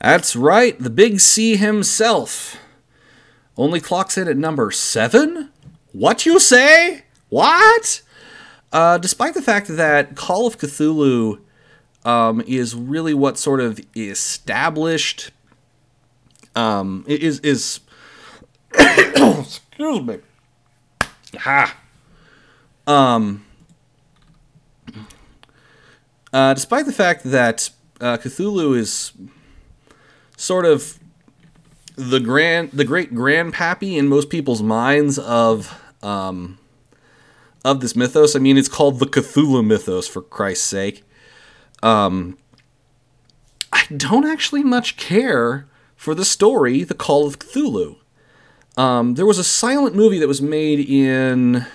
That's 0.00 0.34
right, 0.34 0.78
the 0.78 0.90
big 0.90 1.20
C 1.20 1.56
himself 1.56 2.56
only 3.56 3.80
clocks 3.80 4.16
in 4.16 4.28
at 4.28 4.36
number 4.36 4.70
seven? 4.70 5.50
What 5.92 6.24
you 6.24 6.40
say? 6.40 7.04
What? 7.28 8.02
Uh, 8.72 8.98
despite 8.98 9.34
the 9.34 9.42
fact 9.42 9.68
that 9.68 10.16
Call 10.16 10.46
of 10.46 10.58
Cthulhu 10.58 11.40
um, 12.04 12.42
is 12.46 12.74
really 12.74 13.14
what 13.14 13.38
sort 13.38 13.60
of 13.60 13.80
established 13.94 15.30
um, 16.54 17.04
is 17.06 17.38
is 17.40 17.80
excuse 19.40 20.00
me 20.00 20.18
ha 21.38 21.76
um 22.86 23.44
uh, 26.32 26.54
despite 26.54 26.86
the 26.86 26.92
fact 26.92 27.24
that 27.24 27.70
uh, 28.00 28.16
Cthulhu 28.16 28.76
is 28.76 29.12
sort 30.36 30.64
of 30.64 30.98
the 31.94 32.20
grand 32.20 32.70
the 32.72 32.84
great 32.84 33.14
grandpappy 33.14 33.96
in 33.96 34.08
most 34.08 34.30
people's 34.30 34.62
minds 34.62 35.18
of 35.18 35.78
um, 36.02 36.58
of 37.64 37.80
this 37.80 37.94
mythos. 37.94 38.34
I 38.34 38.38
mean, 38.38 38.56
it's 38.56 38.68
called 38.68 38.98
the 38.98 39.06
Cthulhu 39.06 39.64
mythos 39.64 40.08
for 40.08 40.22
Christ's 40.22 40.66
sake. 40.66 41.04
Um, 41.82 42.38
I 43.72 43.84
don't 43.96 44.26
actually 44.26 44.64
much 44.64 44.96
care 44.96 45.66
for 45.96 46.14
the 46.14 46.24
story, 46.24 46.82
The 46.82 46.94
Call 46.94 47.26
of 47.26 47.38
Cthulhu. 47.38 47.96
Um, 48.76 49.14
there 49.14 49.26
was 49.26 49.38
a 49.38 49.44
silent 49.44 49.94
movie 49.94 50.18
that 50.18 50.28
was 50.28 50.40
made 50.40 50.80
in. 50.80 51.66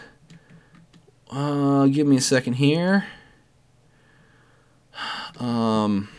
Uh, 1.30 1.86
give 1.88 2.08
me 2.08 2.18
a 2.18 2.22
second 2.22 2.54
here. 2.54 3.06
Um, 5.40 6.10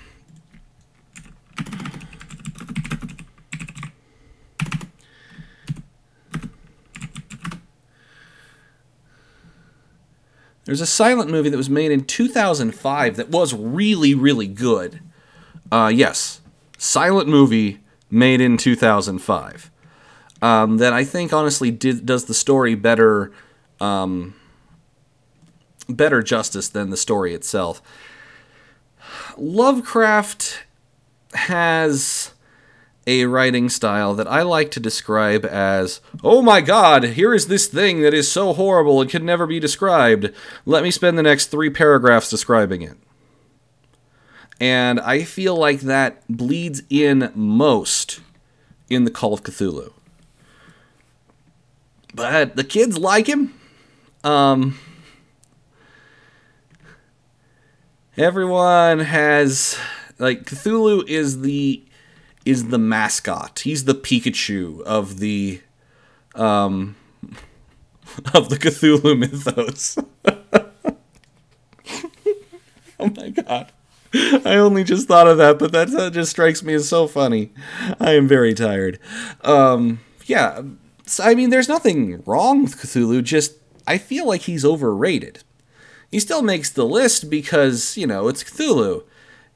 There's 10.69 10.83
a 10.83 10.87
silent 10.87 11.31
movie 11.31 11.49
that 11.49 11.57
was 11.57 11.71
made 11.71 11.91
in 11.91 12.05
2005 12.05 13.17
that 13.17 13.31
was 13.31 13.55
really, 13.55 14.15
really 14.15 14.47
good. 14.47 15.01
Uh, 15.73 15.91
yes, 15.95 16.43
silent 16.77 17.27
movie 17.27 17.79
made 18.11 18.43
in 18.43 18.59
2005. 18.59 19.71
Um, 20.41 20.79
that 20.79 20.93
I 20.93 21.05
think 21.05 21.33
honestly 21.33 21.71
did, 21.71 22.07
does 22.07 22.27
the 22.27 22.35
story 22.35 22.77
better, 22.77 23.33
um, 23.81 24.35
better 25.89 26.23
justice 26.23 26.69
than 26.69 26.91
the 26.91 26.97
story 26.97 27.35
itself. 27.35 27.83
Lovecraft 29.37 30.65
has 31.35 32.33
a 33.09 33.25
writing 33.25 33.71
style 33.71 34.15
that 34.15 34.29
I 34.29 34.43
like 34.43 34.71
to 34.73 34.81
describe 34.81 35.45
as, 35.47 36.01
oh 36.23 36.43
my 36.43 36.61
god, 36.61 37.05
here 37.05 37.35
is 37.35 37.49
this 37.49 37.67
thing 37.67 38.03
that 38.03 38.13
is 38.13 38.31
so 38.31 38.53
horrible 38.53 39.01
it 39.01 39.09
could 39.09 39.25
never 39.25 39.47
be 39.47 39.59
described. 39.59 40.31
Let 40.67 40.83
me 40.83 40.91
spend 40.91 41.17
the 41.17 41.23
next 41.23 41.47
three 41.47 41.71
paragraphs 41.71 42.29
describing 42.29 42.83
it. 42.83 42.99
And 44.61 45.01
I 45.01 45.23
feel 45.23 45.57
like 45.57 45.81
that 45.81 46.23
bleeds 46.29 46.83
in 46.91 47.33
most 47.35 48.21
in 48.91 49.05
the 49.05 49.11
Call 49.11 49.33
of 49.33 49.43
Cthulhu. 49.43 49.93
But 52.15 52.57
the 52.57 52.65
kids 52.65 52.99
like 52.99 53.27
him. 53.27 53.55
Um, 54.25 54.79
everyone 58.17 58.99
has 58.99 59.79
like 60.19 60.45
Cthulhu 60.45 61.07
is 61.09 61.41
the 61.41 61.85
is 62.45 62.69
the 62.69 62.79
mascot. 62.79 63.61
He's 63.61 63.85
the 63.85 63.95
Pikachu 63.95 64.83
of 64.83 65.19
the 65.19 65.61
um 66.35 66.97
of 68.35 68.49
the 68.49 68.57
Cthulhu 68.57 69.19
mythos. 69.19 69.99
oh 73.01 73.13
my 73.17 73.29
god. 73.31 73.73
I 74.15 74.57
only 74.57 74.85
just 74.85 75.07
thought 75.07 75.29
of 75.29 75.37
that, 75.37 75.59
but 75.59 75.71
that, 75.73 75.91
that 75.91 76.15
just 76.15 76.31
strikes 76.31 76.63
me 76.63 76.73
as 76.73 76.89
so 76.89 77.07
funny. 77.07 77.51
I 78.01 78.13
am 78.13 78.27
very 78.27 78.55
tired. 78.55 78.99
Um 79.43 80.01
yeah, 80.27 80.63
so, 81.09 81.25
I 81.25 81.35
mean 81.35 81.51
there's 81.51 81.69
nothing 81.69 82.23
wrong 82.25 82.63
with 82.63 82.77
Cthulhu, 82.77 83.23
just 83.23 83.55
I 83.87 83.99
feel 83.99 84.27
like 84.27 84.43
he's 84.43 84.65
overrated. 84.65 85.43
He 86.11 86.21
still 86.21 86.43
makes 86.43 86.71
the 86.71 86.87
list 86.87 87.29
because, 87.29 87.97
you 87.97 88.07
know, 88.07 88.29
it's 88.29 88.43
Cthulhu. 88.43 89.05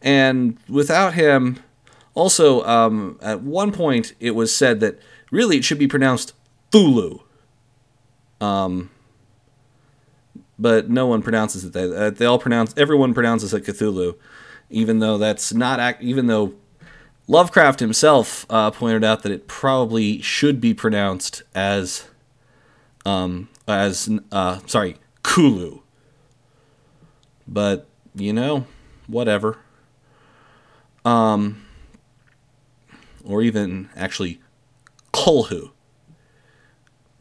And 0.03 0.59
without 0.69 1.15
him, 1.15 1.63
also, 2.15 2.63
um, 2.65 3.19
at 3.23 3.43
one 3.43 3.73
point, 3.73 4.15
it 4.21 4.33
was 4.33 4.55
said 4.55 4.81
that 4.81 4.99
really 5.31 5.59
it 5.59 5.65
should 5.65 5.79
be 5.79 5.87
pronounced 5.87 6.35
Thulu. 6.71 7.21
Um, 8.41 8.91
but 10.59 10.91
no 10.91 11.07
one 11.07 11.23
pronounces 11.23 11.65
it 11.65 11.73
that. 11.73 11.93
Uh, 11.95 12.11
they 12.11 12.27
all 12.27 12.39
pronounce. 12.39 12.75
Everyone 12.77 13.15
pronounces 13.15 13.55
it 13.55 13.65
Cthulhu, 13.65 14.17
even 14.69 14.99
though 14.99 15.17
that's 15.17 15.55
not. 15.55 16.01
Even 16.03 16.27
though 16.27 16.55
Lovecraft 17.29 17.81
himself 17.81 18.45
uh, 18.51 18.71
pointed 18.71 19.05
out 19.05 19.23
that 19.23 19.33
it 19.33 19.47
probably 19.49 20.21
should 20.21 20.61
be 20.61 20.75
pronounced 20.75 21.43
as, 21.55 22.09
um, 23.07 23.49
as 23.67 24.09
uh, 24.31 24.59
sorry, 24.67 24.97
Kulu. 25.23 25.81
But 27.47 27.87
you 28.15 28.33
know, 28.33 28.67
whatever. 29.07 29.59
Um 31.05 31.65
or 33.25 33.43
even 33.43 33.89
actually 33.97 34.41
Kolhu, 35.13 35.71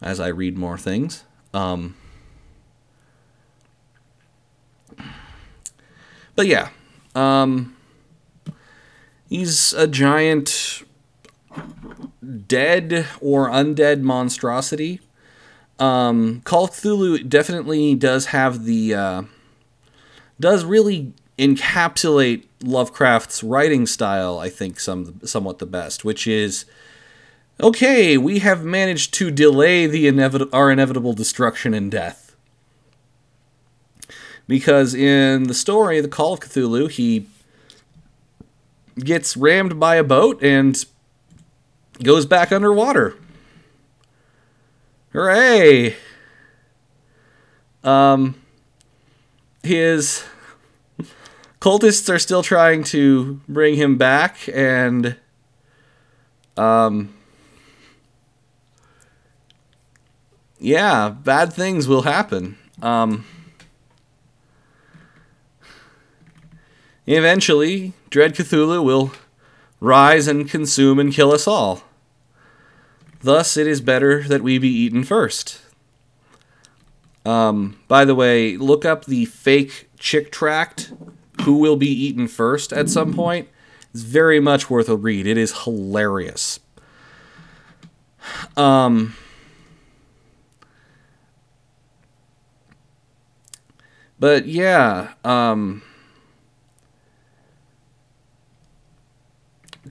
as 0.01 0.20
I 0.20 0.27
read 0.27 0.58
more 0.58 0.77
things. 0.77 1.24
Um, 1.53 1.96
but 6.36 6.48
yeah, 6.48 6.70
um, 7.13 7.75
he's 9.31 9.71
a 9.73 9.88
giant 9.88 10.83
dead 12.47 13.07
or 13.19 13.50
undead 13.50 14.01
monstrosity. 14.01 15.00
Um, 15.79 16.41
Call 16.41 16.65
of 16.65 16.71
Cthulhu 16.71 17.27
definitely 17.27 17.95
does 17.95 18.27
have 18.27 18.65
the 18.65 18.93
uh, 18.93 19.23
does 20.39 20.63
really 20.63 21.13
encapsulate 21.39 22.45
Lovecraft's 22.61 23.43
writing 23.43 23.88
style. 23.88 24.38
I 24.38 24.50
think 24.50 24.79
some 24.79 25.21
somewhat 25.23 25.57
the 25.57 25.65
best, 25.65 26.05
which 26.05 26.27
is 26.27 26.65
okay. 27.59 28.17
We 28.17 28.39
have 28.39 28.63
managed 28.63 29.13
to 29.15 29.31
delay 29.31 29.88
the 29.88 30.07
inevitable 30.07 30.55
our 30.55 30.69
inevitable 30.69 31.13
destruction 31.13 31.73
and 31.73 31.89
death. 31.89 32.35
Because 34.47 34.93
in 34.93 35.43
the 35.43 35.53
story, 35.53 36.01
the 36.01 36.09
Call 36.09 36.33
of 36.33 36.41
Cthulhu, 36.41 36.91
he 36.91 37.27
gets 38.95 39.36
rammed 39.38 39.79
by 39.79 39.95
a 39.95 40.03
boat 40.03 40.41
and 40.43 40.83
goes 42.03 42.25
back 42.25 42.51
underwater. 42.51 43.15
Hooray! 45.13 45.95
Um, 47.83 48.36
his 49.63 50.24
cultists 51.60 52.13
are 52.13 52.19
still 52.19 52.43
trying 52.43 52.83
to 52.86 53.41
bring 53.48 53.75
him 53.75 53.98
back, 53.98 54.38
and 54.53 55.17
um, 56.57 57.13
yeah, 60.60 61.10
bad 61.10 61.53
things 61.53 61.88
will 61.88 62.03
happen. 62.03 62.57
Um, 62.81 63.25
eventually, 67.15 67.94
Dread 68.10 68.36
Cthulhu 68.36 68.84
will 68.84 69.12
rise 69.80 70.27
and 70.27 70.50
consume 70.50 71.00
and 71.00 71.13
kill 71.13 71.32
us 71.32 71.48
all. 71.48 71.84
Thus, 73.22 73.58
it 73.58 73.68
is 73.68 73.82
better 73.82 74.24
that 74.24 74.41
we 74.41 74.58
be 74.58 74.70
eaten 74.70 75.03
first. 75.03 75.62
Um, 77.25 77.80
by 77.88 78.06
the 78.06 78.15
way, 78.15 78.58
look 78.58 78.84
up 78.86 79.06
the 79.06 79.25
fake 79.25 79.89
chick 79.98 80.32
tract, 80.32 80.94
Who 81.44 81.58
Will 81.58 81.75
Be 81.75 81.88
Eaten 81.88 82.27
First, 82.27 82.74
at 82.74 82.89
some 82.89 83.13
point. 83.13 83.48
It's 83.94 84.03
very 84.03 84.39
much 84.39 84.70
worth 84.70 84.89
a 84.89 84.96
read. 84.96 85.27
It 85.27 85.38
is 85.38 85.63
hilarious. 85.63 86.60
Um, 88.58 89.15
but 94.20 94.48
yeah, 94.48 95.13
um, 95.24 95.84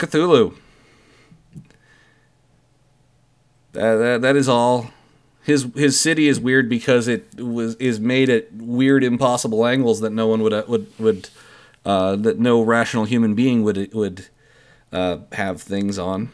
Cthulhu. 0.01 0.57
That, 3.73 3.97
that, 3.97 4.23
that 4.23 4.37
is 4.37 4.49
all. 4.49 4.91
His 5.43 5.69
his 5.75 5.99
city 5.99 6.29
is 6.29 6.39
weird 6.39 6.69
because 6.69 7.09
it 7.09 7.41
was 7.41 7.75
is 7.77 7.99
made 7.99 8.29
at 8.29 8.53
weird, 8.53 9.03
impossible 9.03 9.67
angles 9.67 10.01
that 10.01 10.11
no 10.11 10.27
one 10.27 10.43
would 10.43 10.53
uh, 10.53 10.65
would 10.69 10.87
would 10.99 11.29
uh, 11.85 12.17
that 12.17 12.39
no 12.39 12.63
rational 12.63 13.05
human 13.05 13.35
being 13.35 13.63
would 13.63 13.93
would 13.95 14.27
uh, 14.93 15.19
have 15.33 15.63
things 15.63 15.99
on. 15.99 16.31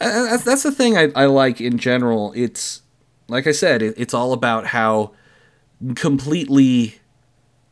That's, 0.00 0.42
that's 0.42 0.62
the 0.62 0.72
thing 0.72 0.98
I, 0.98 1.10
I 1.14 1.26
like 1.26 1.60
in 1.60 1.78
general. 1.78 2.32
It's 2.34 2.82
like 3.28 3.46
I 3.46 3.52
said, 3.52 3.80
it, 3.80 3.94
it's 3.96 4.12
all 4.12 4.32
about 4.32 4.66
how 4.66 5.12
completely 5.94 6.96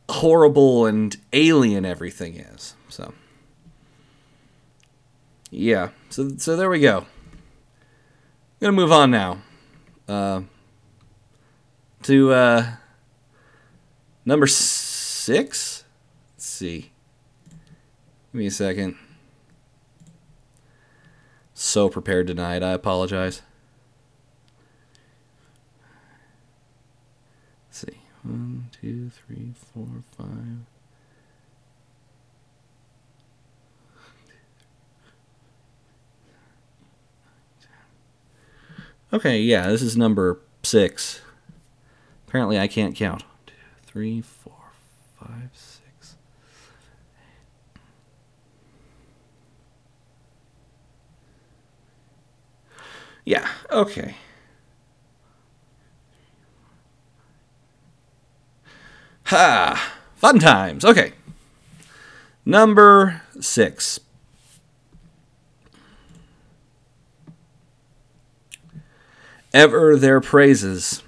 horrible 0.09 0.87
and 0.87 1.17
alien 1.33 1.85
everything 1.85 2.37
is. 2.37 2.75
So 2.89 3.13
yeah, 5.55 5.91
so 6.11 6.37
so 6.37 6.57
there 6.57 6.69
we 6.69 6.81
go 6.81 7.07
I'm 8.65 8.71
gonna 8.71 8.73
move 8.73 8.93
on 8.93 9.11
now 9.11 9.43
uh, 10.09 10.43
to 12.05 12.33
uh, 12.33 12.67
number 14.25 14.47
six. 14.47 15.85
Let's 16.35 16.47
see. 16.47 16.93
Give 18.33 18.39
me 18.39 18.47
a 18.47 18.51
second. 18.51 18.97
So 21.53 21.89
prepared 21.89 22.27
tonight. 22.27 22.63
I 22.63 22.71
apologize. 22.71 23.43
Let's 27.69 27.81
see. 27.81 27.99
One, 28.23 28.71
two, 28.81 29.11
three, 29.11 29.53
four, 29.75 29.89
five. 30.17 30.74
Okay, 39.15 39.43
yeah, 39.43 39.69
this 39.69 39.81
is 39.81 39.97
number 39.97 40.41
six. 40.65 41.21
Apparently, 42.27 42.59
I 42.59 42.67
can't 42.67 42.97
count. 42.97 43.23
Two, 43.47 43.53
three, 43.87 44.21
four, 44.21 44.73
five, 45.17 45.51
six. 45.53 46.17
Yeah, 53.25 53.49
okay. 53.71 54.17
Ha! 59.27 59.93
Fun 60.17 60.41
times. 60.41 60.85
Okay. 60.85 61.13
Number 62.45 63.23
six. 63.39 64.01
Ever 69.55 69.97
their 69.97 70.21
praises, 70.21 71.03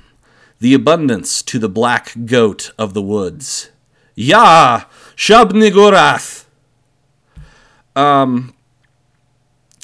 the 0.61 0.72
abundance 0.72 1.42
to 1.42 1.59
the 1.59 1.68
black 1.68 2.14
goat 2.24 2.72
of 2.78 2.94
the 2.94 3.02
woods. 3.02 3.70
Yah, 4.14 4.85
Shub-Niggurath! 5.14 6.44
Um, 7.94 8.54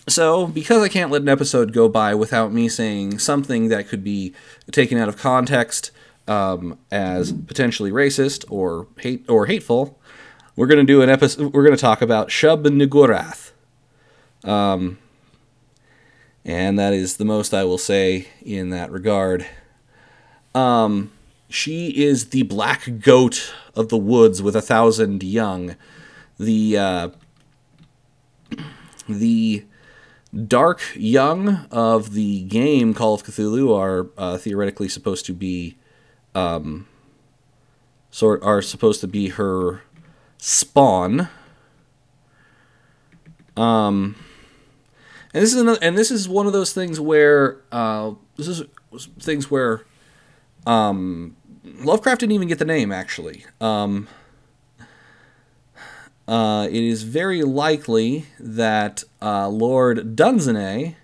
so, 0.09 0.47
because 0.47 0.83
I 0.83 0.89
can't 0.89 1.11
let 1.11 1.23
an 1.23 1.29
episode 1.29 1.73
go 1.73 1.89
by 1.89 2.15
without 2.15 2.53
me 2.53 2.69
saying 2.69 3.19
something 3.19 3.69
that 3.69 3.89
could 3.89 4.03
be 4.03 4.33
taken 4.71 4.97
out 4.97 5.09
of 5.09 5.17
context 5.17 5.91
um, 6.29 6.79
as 6.91 7.33
potentially 7.33 7.91
racist 7.91 8.45
or 8.51 8.87
hate 8.99 9.29
or 9.29 9.47
hateful, 9.47 9.99
we're 10.57 10.67
gonna 10.67 10.85
do 10.85 11.03
an 11.03 11.09
episode. 11.09 11.53
We're 11.53 11.65
gonna 11.65 11.77
talk 11.77 12.03
about 12.03 12.29
Shub-Niggurath. 12.29 13.53
Um, 14.45 14.99
and 16.45 16.79
that 16.79 16.93
is 16.93 17.17
the 17.17 17.25
most 17.25 17.55
I 17.55 17.65
will 17.65 17.79
say 17.79 18.29
in 18.43 18.71
that 18.71 18.91
regard. 18.91 19.47
Um, 20.55 21.13
she 21.49 21.89
is 21.91 22.31
the 22.31 22.43
black 22.43 23.01
goat 23.01 23.53
of 23.75 23.89
the 23.89 23.99
woods 23.99 24.43
with 24.43 24.57
a 24.57 24.63
thousand 24.63 25.23
young. 25.23 25.77
The 26.39 26.79
uh, 26.79 27.09
the 29.09 29.65
dark 30.47 30.81
young 30.95 31.67
of 31.71 32.15
the 32.15 32.43
game 32.45 32.95
Call 32.95 33.15
of 33.15 33.23
Cthulhu 33.23 33.77
are 33.77 34.09
uh, 34.17 34.39
theoretically 34.39 34.89
supposed 34.89 35.27
to 35.27 35.35
be 35.35 35.77
um, 36.35 36.89
sort 38.11 38.43
are 38.43 38.63
supposed 38.63 39.01
to 39.03 39.09
be 39.09 39.29
her 39.29 39.83
spawn. 40.39 41.29
Um, 43.57 44.17
and 45.35 45.43
this 45.43 45.53
is 45.55 45.61
another, 45.61 45.79
and 45.83 45.97
this 45.97 46.11
is 46.11 46.29
one 46.29 46.47
of 46.47 46.53
those 46.53 46.73
things 46.73 47.01
where 47.01 47.61
uh, 47.71 48.13
this 48.37 48.49
is 48.49 48.63
things 49.21 49.51
where 49.51 49.85
um, 50.67 51.37
Lovecraft 51.65 52.21
didn't 52.21 52.33
even 52.33 52.49
get 52.49 52.59
the 52.59 52.65
name 52.65 52.93
actually. 52.93 53.47
Um, 53.61 54.09
uh, 56.29 56.69
it 56.71 56.83
is 56.83 57.03
very 57.03 57.43
likely 57.43 58.27
that 58.39 59.05
uh, 59.21 59.49
Lord 59.49 60.15
Dunsany 60.15 60.97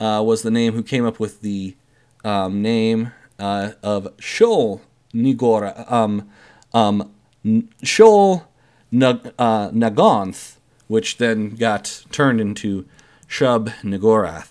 uh, 0.00 0.22
was 0.24 0.42
the 0.42 0.50
name 0.50 0.72
who 0.72 0.82
came 0.82 1.06
up 1.06 1.20
with 1.20 1.40
the 1.40 1.76
um, 2.24 2.62
name 2.62 3.12
uh, 3.38 3.72
of 3.82 4.16
Shol 4.16 4.80
Nigora, 5.14 5.90
um, 5.90 6.28
um, 6.72 7.12
Shol 7.44 8.44
Nag- 8.90 9.32
uh, 9.38 9.70
Nagonth, 9.70 10.56
which 10.88 11.18
then 11.18 11.50
got 11.50 12.04
turned 12.10 12.40
into 12.40 12.86
Shub-Niggurath. 13.30 14.48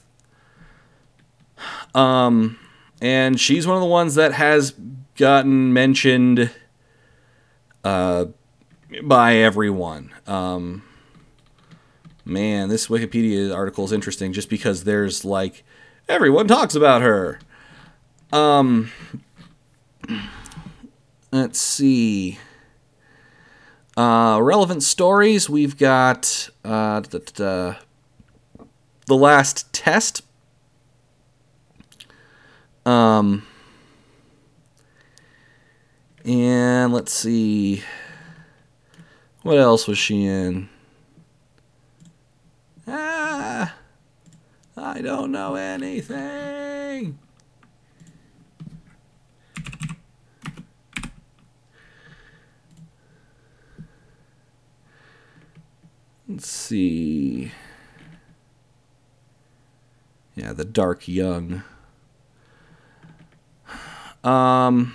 Um, 1.94 2.58
and 3.02 3.40
she's 3.40 3.68
one 3.68 3.76
of 3.76 3.82
the 3.82 3.90
ones 3.90 4.16
that 4.16 4.34
has 4.34 4.74
gotten 5.18 5.74
mentioned 5.74 6.50
uh, 7.84 8.26
by 9.04 9.36
everyone. 9.36 10.12
Um, 10.26 10.84
man, 12.24 12.70
this 12.70 12.88
Wikipedia 12.88 13.54
article 13.54 13.84
is 13.84 13.92
interesting 13.92 14.32
just 14.32 14.50
because 14.50 14.86
there's 14.86 15.26
like 15.26 15.66
everyone 16.08 16.48
talks 16.48 16.74
about 16.74 17.02
her. 17.02 17.40
Um, 18.32 18.92
let's 21.32 21.60
see. 21.60 22.40
Uh, 23.98 24.40
relevant 24.42 24.84
stories. 24.84 25.50
We've 25.50 25.78
got 25.78 26.50
uh, 26.64 27.02
The 29.10 29.18
Last 29.18 29.74
Test. 29.74 30.22
Um, 32.86 33.48
and 36.24 36.94
let's 36.94 37.12
see. 37.12 37.82
What 39.42 39.58
else 39.58 39.88
was 39.88 39.98
she 39.98 40.26
in? 40.26 40.70
Ah, 42.88 43.76
I 44.78 45.02
don't 45.02 45.32
know 45.32 45.56
anything. 45.56 47.18
Let's 56.28 56.48
see. 56.48 57.52
Yeah, 60.40 60.54
the 60.54 60.64
dark 60.64 61.06
young. 61.08 61.64
Um 64.24 64.94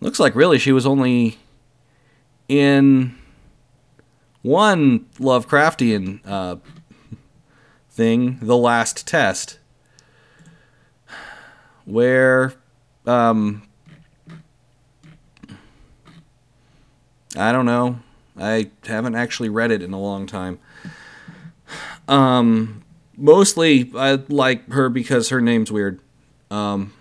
Looks 0.00 0.18
like 0.18 0.34
really 0.34 0.58
she 0.58 0.72
was 0.72 0.86
only 0.86 1.38
in 2.48 3.14
one 4.40 5.06
Lovecraftian 5.20 6.20
uh, 6.26 6.56
thing, 7.88 8.38
The 8.42 8.56
Last 8.56 9.06
Test, 9.06 9.60
where 11.84 12.54
um, 13.06 13.62
I 17.36 17.52
don't 17.52 17.66
know. 17.66 18.00
I 18.36 18.70
haven't 18.86 19.14
actually 19.14 19.48
read 19.48 19.70
it 19.70 19.82
in 19.82 19.92
a 19.92 20.00
long 20.00 20.26
time. 20.26 20.58
Um, 22.08 22.82
mostly 23.16 23.90
I 23.96 24.14
like 24.28 24.70
her 24.72 24.88
because 24.88 25.28
her 25.28 25.40
name's 25.40 25.70
weird. 25.70 26.00
Um, 26.50 26.92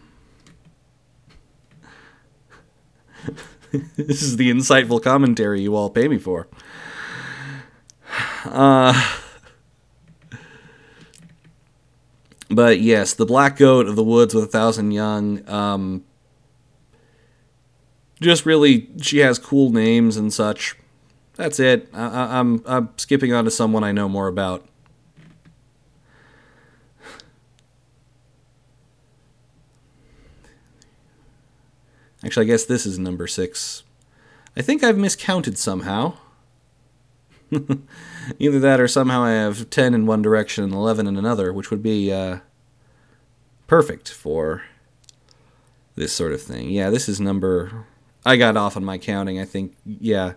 this 3.96 4.22
is 4.22 4.38
the 4.38 4.52
insightful 4.52 5.02
commentary 5.02 5.62
you 5.62 5.76
all 5.76 5.90
pay 5.90 6.08
me 6.08 6.18
for. 6.18 6.48
Uh, 8.46 9.18
but 12.50 12.82
yes, 12.82 13.14
the 13.14 13.26
black 13.26 13.58
goat 13.58 13.88
of 13.88 13.96
the 13.96 14.04
woods 14.04 14.36
with 14.36 14.44
a 14.44 14.48
thousand 14.48 14.92
young. 14.92 15.48
Um, 15.50 16.04
just 18.20 18.46
really, 18.46 18.90
she 19.02 19.20
has 19.20 19.40
cool 19.40 19.72
names 19.72 20.18
and 20.18 20.34
such. 20.34 20.76
That's 21.42 21.60
it. 21.60 21.90
I, 21.92 22.38
I'm 22.40 22.62
I'm 22.68 22.90
skipping 22.98 23.34
on 23.34 23.46
to 23.46 23.52
someone 23.52 23.84
I 23.84 23.92
know 23.92 24.08
more 24.08 24.28
about. 24.28 24.64
Actually, 32.24 32.46
I 32.46 32.48
guess 32.48 32.66
this 32.66 32.86
is 32.86 33.00
number 33.00 33.26
six. 33.26 33.82
I 34.56 34.62
think 34.62 34.84
I've 34.84 35.00
miscounted 35.00 35.58
somehow. 35.58 36.14
Either 38.38 38.60
that 38.60 38.80
or 38.80 38.88
somehow 38.88 39.24
I 39.24 39.32
have 39.32 39.72
10 39.72 39.96
in 39.96 40.06
one 40.06 40.22
direction 40.22 40.64
and 40.64 40.74
11 40.74 41.08
in 41.08 41.18
another, 41.18 41.52
which 41.52 41.72
would 41.72 41.82
be 41.82 42.14
uh, 42.14 42.38
perfect 43.66 44.12
for 44.12 44.62
this 45.96 46.14
sort 46.14 46.34
of 46.34 46.42
thing. 46.44 46.70
Yeah, 46.70 46.92
this 46.92 47.10
is 47.10 47.20
number. 47.20 47.88
I 48.24 48.38
got 48.38 48.56
off 48.56 48.78
on 48.78 48.86
my 48.86 49.00
counting, 49.00 49.40
I 49.40 49.46
think. 49.46 49.76
Yeah. 49.84 50.34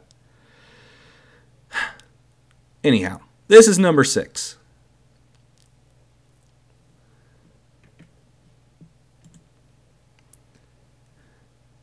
Anyhow, 2.84 3.20
this 3.48 3.66
is 3.66 3.78
number 3.78 4.04
six. 4.04 4.56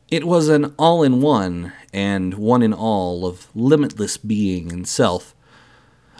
It 0.08 0.24
was 0.24 0.48
an 0.48 0.74
all 0.78 1.02
in 1.02 1.20
one 1.20 1.72
and 1.92 2.34
one 2.34 2.62
in 2.62 2.72
all 2.72 3.26
of 3.26 3.48
limitless 3.56 4.16
being 4.16 4.70
and 4.70 4.86
self. 4.86 5.34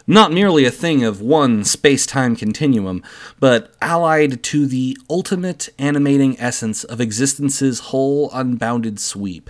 Not 0.07 0.33
merely 0.33 0.64
a 0.64 0.71
thing 0.71 1.05
of 1.05 1.21
one 1.21 1.62
space 1.62 2.07
time 2.07 2.35
continuum, 2.35 3.05
but 3.38 3.73
allied 3.81 4.42
to 4.45 4.66
the 4.66 4.99
ultimate 5.09 5.68
animating 5.79 6.40
essence 6.40 6.83
of 6.83 7.01
existence's 7.01 7.81
whole 7.81 8.31
unbounded 8.33 8.99
sweep. 8.99 9.49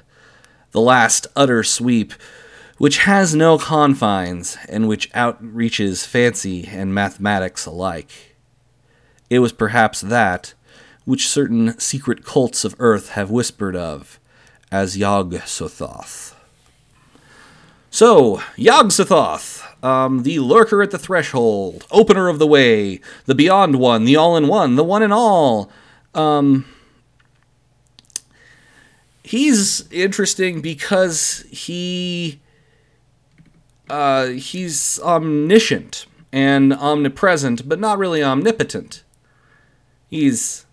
The 0.73 0.81
last 0.81 1.27
utter 1.35 1.63
sweep, 1.63 2.13
which 2.79 2.99
has 2.99 3.35
no 3.35 3.59
confines 3.59 4.57
and 4.69 4.89
which 4.89 5.11
outreaches 5.13 6.07
fancy 6.07 6.67
and 6.67 6.95
mathematics 6.95 7.67
alike. 7.67 8.37
It 9.31 9.39
was 9.39 9.53
perhaps 9.53 10.01
that 10.01 10.55
which 11.05 11.29
certain 11.29 11.79
secret 11.79 12.25
cults 12.25 12.65
of 12.65 12.77
Earth 12.79 13.11
have 13.11 13.31
whispered 13.31 13.77
of 13.77 14.21
as 14.71 14.97
Yog 14.97 15.35
Sothoth. 15.35 16.35
So, 17.91 18.43
Yog 18.57 18.89
Sothoth, 18.89 19.63
um, 19.85 20.23
the 20.23 20.39
lurker 20.39 20.83
at 20.83 20.93
the 20.93 20.99
threshold, 20.99 21.87
opener 21.91 22.29
of 22.29 22.39
the 22.39 22.47
way, 22.47 23.01
the 23.27 23.35
beyond 23.35 23.77
one, 23.77 24.05
the 24.05 24.17
all 24.17 24.37
in 24.37 24.49
one, 24.49 24.77
the 24.77 24.85
one 24.85 25.03
in 25.03 25.13
all. 25.13 25.71
Um, 26.15 26.65
he's 29.25 29.91
interesting 29.91 30.63
because 30.63 31.45
he 31.51 32.41
uh, 33.93 34.29
he's 34.29 34.99
omniscient 35.01 36.07
and 36.33 36.73
omnipresent, 36.73 37.69
but 37.69 37.79
not 37.79 37.99
really 37.99 38.23
omnipotent. 38.25 39.05
He's 40.09 40.65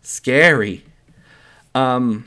scary. 0.00 0.82
Um, 1.74 2.26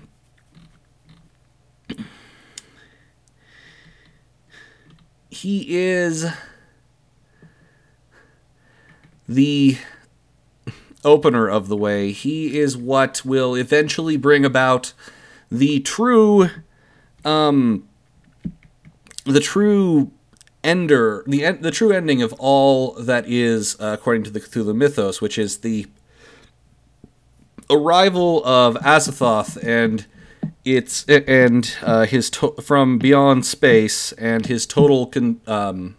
he 5.32 5.66
is 5.76 6.28
the 9.28 9.80
opener 11.04 11.50
of 11.50 11.70
the 11.70 11.78
way. 11.78 12.12
He 12.12 12.60
is 12.60 12.78
what 12.78 13.26
will 13.26 13.56
eventually 13.56 14.16
bring 14.16 14.46
about 14.46 14.94
the 15.50 15.80
true 15.80 16.50
um 17.26 17.88
the 19.26 19.40
true 19.40 20.12
ender 20.64 21.24
the 21.28 21.52
the 21.54 21.72
true 21.72 21.92
ending 21.92 22.22
of 22.22 22.34
all 22.38 22.94
that 22.94 23.28
is 23.28 23.76
uh, 23.80 23.96
according 24.00 24.24
to 24.24 24.30
the 24.30 24.40
Cthulhu 24.40 24.76
mythos, 24.76 25.22
which 25.22 25.38
is 25.38 25.60
the 25.60 25.86
arrival 27.70 28.44
of 28.46 28.76
Azathoth 28.76 29.58
and 29.64 30.06
it's 30.66 31.06
and 31.08 31.76
uh, 31.82 32.06
his 32.06 32.30
to- 32.32 32.56
from 32.62 32.98
beyond 32.98 33.46
space 33.46 34.12
and 34.14 34.46
his 34.46 34.66
total 34.66 35.08
con- 35.08 35.42
um, 35.48 35.96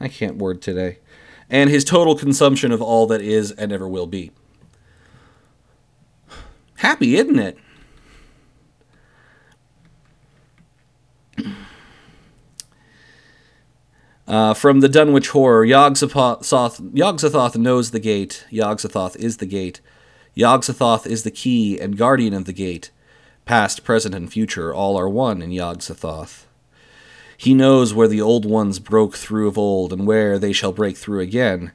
I 0.00 0.08
can't 0.08 0.36
word 0.36 0.62
today, 0.62 0.98
and 1.50 1.68
his 1.68 1.84
total 1.84 2.14
consumption 2.14 2.72
of 2.72 2.80
all 2.80 3.06
that 3.08 3.20
is 3.20 3.52
and 3.52 3.72
ever 3.72 3.86
will 3.88 4.06
be. 4.06 4.30
Happy, 6.76 7.16
isn't 7.16 7.38
it? 7.38 7.58
Uh, 14.30 14.54
from 14.54 14.78
the 14.78 14.88
Dunwich 14.88 15.30
Horror, 15.30 15.64
Yog-Sothoth, 15.64 16.96
Yog-Sothoth 16.96 17.56
knows 17.56 17.90
the 17.90 17.98
gate. 17.98 18.46
Yog-Sothoth 18.48 19.16
is 19.16 19.38
the 19.38 19.46
gate. 19.46 19.80
Yog-Sothoth 20.34 21.04
is 21.04 21.24
the 21.24 21.32
key 21.32 21.80
and 21.80 21.98
guardian 21.98 22.32
of 22.32 22.44
the 22.44 22.52
gate. 22.52 22.92
Past, 23.44 23.82
present, 23.82 24.14
and 24.14 24.32
future 24.32 24.72
all 24.72 24.96
are 24.96 25.08
one 25.08 25.42
in 25.42 25.50
Yog-Sothoth. 25.50 26.44
He 27.36 27.54
knows 27.54 27.92
where 27.92 28.06
the 28.06 28.20
old 28.20 28.44
ones 28.44 28.78
broke 28.78 29.16
through 29.16 29.48
of 29.48 29.58
old, 29.58 29.92
and 29.92 30.06
where 30.06 30.38
they 30.38 30.52
shall 30.52 30.70
break 30.70 30.96
through 30.96 31.18
again. 31.18 31.72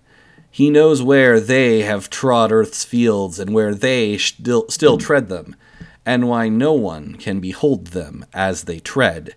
He 0.50 0.70
knows 0.70 1.02
where 1.02 1.42
they 1.42 1.82
have 1.82 2.10
trod 2.10 2.54
earth's 2.54 2.86
fields, 2.86 3.38
and 3.38 3.54
where 3.54 3.76
they 3.76 4.18
still, 4.18 4.70
still 4.70 4.98
tread 4.98 5.28
them, 5.28 5.58
and 6.06 6.30
why 6.30 6.48
no 6.48 6.72
one 6.72 7.16
can 7.16 7.42
behold 7.42 7.88
them 7.88 8.26
as 8.34 8.64
they 8.64 8.80
tread. 8.80 9.36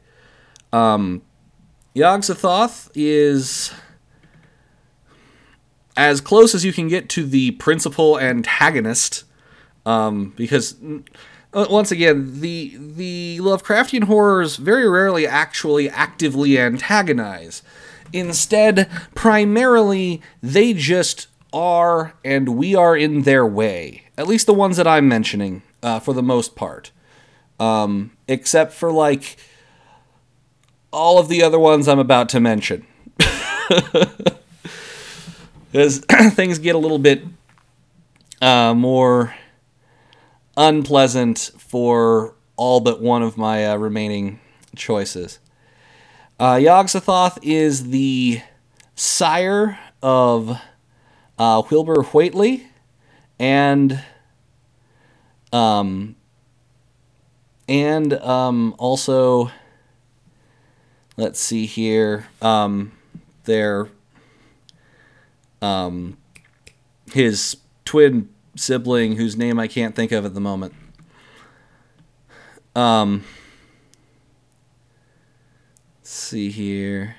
Um, 0.73 1.23
Yog-Sothoth 1.99 2.91
is 2.95 3.73
as 5.97 6.21
close 6.21 6.55
as 6.55 6.65
you 6.65 6.73
can 6.73 6.87
get 6.87 7.09
to 7.09 7.27
the 7.27 7.51
principal 7.53 8.21
antagonist, 8.21 9.25
um, 9.85 10.33
because 10.37 10.77
uh, 11.53 11.67
once 11.69 11.91
again, 11.91 12.41
the 12.41 12.77
the 12.79 13.39
Lovecraftian 13.41 14.05
horrors 14.05 14.57
very 14.57 14.89
rarely 14.89 15.27
actually 15.27 15.91
actively 15.91 16.57
antagonize. 16.57 17.63
Instead, 18.13 18.89
primarily 19.17 20.23
they 20.41 20.73
just 20.73 21.27
are, 21.53 22.15
and 22.25 22.51
we 22.51 22.77
are 22.77 22.97
in 22.97 23.23
their 23.23 23.45
way. 23.45 24.05
At 24.17 24.29
least 24.29 24.47
the 24.47 24.55
ones 24.55 24.77
that 24.77 24.87
I'm 24.87 25.09
mentioning, 25.09 25.63
uh, 25.83 25.99
for 25.99 26.15
the 26.15 26.23
most 26.23 26.55
part, 26.55 26.93
um, 27.59 28.13
except 28.29 28.73
for 28.73 28.93
like 28.93 29.37
all 30.93 31.19
of 31.19 31.29
the 31.29 31.43
other 31.43 31.59
ones 31.59 31.89
I'm 31.89 31.99
about 31.99 32.29
to 32.31 32.41
mention. 32.41 32.87
Because 35.71 35.99
things 36.33 36.59
get 36.59 36.75
a 36.75 36.79
little 36.79 36.99
bit 36.99 37.23
uh, 38.41 38.73
more 38.75 39.35
unpleasant 40.57 41.51
for 41.59 42.35
all 42.57 42.81
but 42.81 43.01
one 43.01 43.23
of 43.23 43.37
my 43.37 43.67
uh, 43.67 43.77
remaining 43.77 44.41
choices. 44.77 45.39
Uh, 46.41 46.59
Yog-Sothoth 46.61 47.39
is 47.43 47.91
the 47.91 48.41
sire 48.95 49.79
of 50.03 50.59
uh, 51.39 51.63
Wilbur 51.71 52.03
Whateley 52.03 52.67
and 53.39 54.03
um, 55.53 56.17
and 57.69 58.13
um, 58.15 58.75
also 58.79 59.51
let's 61.19 61.41
see 61.41 61.67
here 61.67 62.29
um, 62.41 62.93
their 63.45 63.89
um, 65.61 66.17
his 67.13 67.59
twin 67.85 68.31
sibling 68.57 69.17
whose 69.17 69.37
name 69.37 69.59
I 69.59 69.67
can't 69.67 69.95
think 69.95 70.13
of 70.13 70.25
at 70.25 70.33
the 70.33 70.41
moment. 70.41 70.73
Um, 72.75 73.25
let's 75.99 76.11
see 76.11 76.51
here. 76.51 77.17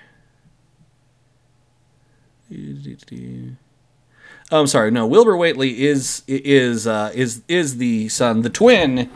Oh, 4.52 4.60
I'm 4.62 4.68
sorry. 4.68 4.90
No, 4.90 5.06
Wilbur 5.06 5.38
Whateley 5.38 5.84
is 5.86 6.24
is 6.28 6.88
uh, 6.88 7.12
is 7.14 7.44
is 7.48 7.78
the 7.78 8.10
son. 8.10 8.42
The 8.42 8.50
twin 8.50 9.10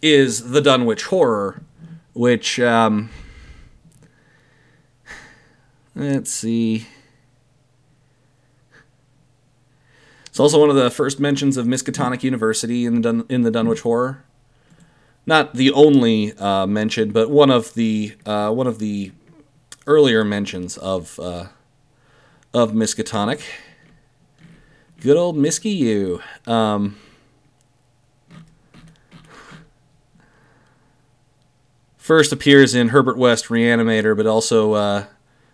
is 0.00 0.52
the 0.52 0.62
Dunwich 0.62 1.04
Horror, 1.04 1.60
which 2.14 2.58
um, 2.60 3.10
let's 5.94 6.30
see. 6.30 6.86
It's 10.26 10.38
also 10.38 10.60
one 10.60 10.70
of 10.70 10.76
the 10.76 10.90
first 10.90 11.18
mentions 11.18 11.56
of 11.56 11.66
Miskatonic 11.66 12.22
University 12.22 12.86
in 12.86 12.94
the 12.96 13.00
Dun- 13.00 13.26
in 13.28 13.42
the 13.42 13.50
Dunwich 13.50 13.80
Horror. 13.80 14.24
Not 15.26 15.54
the 15.54 15.72
only 15.72 16.32
uh, 16.38 16.66
mention, 16.66 17.10
but 17.10 17.30
one 17.30 17.50
of 17.50 17.74
the 17.74 18.14
uh, 18.24 18.50
one 18.50 18.66
of 18.66 18.78
the 18.78 19.12
earlier 19.86 20.24
mentions 20.24 20.78
of 20.78 21.18
uh, 21.18 21.46
of 22.54 22.72
Miskatonic. 22.72 23.42
Good 25.00 25.16
old 25.16 25.36
Misky 25.36 25.70
you. 25.70 26.20
Um, 26.46 26.96
first 31.96 32.32
appears 32.32 32.74
in 32.74 32.88
Herbert 32.88 33.16
West 33.16 33.46
Reanimator, 33.46 34.16
but 34.16 34.26
also 34.26 34.74
uh, 34.74 35.04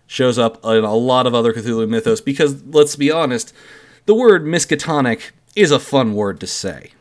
shows 0.07 0.39
up 0.39 0.63
in 0.65 0.83
a 0.83 0.95
lot 0.95 1.27
of 1.27 1.35
other 1.35 1.53
Cthulhu 1.53 1.87
mythos 1.87 2.21
because, 2.21 2.63
let's 2.63 2.95
be 2.95 3.11
honest, 3.11 3.53
the 4.05 4.15
word 4.15 4.45
Miskatonic 4.45 5.31
is 5.55 5.69
a 5.69 5.79
fun 5.79 6.15
word 6.15 6.39
to 6.39 6.47
say. 6.47 6.91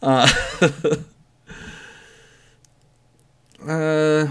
Uh, 0.00 0.28
uh, 3.66 4.26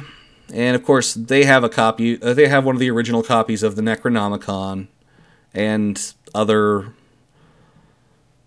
and 0.54 0.76
of 0.76 0.84
course, 0.84 1.14
they 1.14 1.44
have 1.44 1.64
a 1.64 1.70
copy. 1.70 2.22
Uh, 2.22 2.34
they 2.34 2.48
have 2.48 2.64
one 2.64 2.76
of 2.76 2.80
the 2.80 2.90
original 2.90 3.22
copies 3.24 3.64
of 3.64 3.76
the 3.76 3.82
Necronomicon, 3.82 4.88
and 5.54 6.14
other 6.34 6.94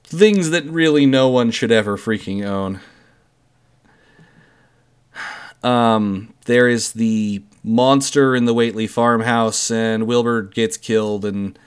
things 0.05 0.51
that 0.51 0.65
really 0.65 1.05
no 1.05 1.29
one 1.29 1.51
should 1.51 1.73
ever 1.73 1.97
freaking 1.99 2.45
own. 2.45 2.81
Um, 5.63 6.33
there 6.45 6.69
is 6.69 6.93
the 6.93 7.43
monster 7.67 8.37
in 8.37 8.45
the 8.45 8.55
Whateley 8.55 8.87
farmhouse, 8.87 9.71
and 9.71 10.07
Wilbur 10.07 10.43
gets 10.43 10.77
killed, 10.77 11.25
and 11.25 11.59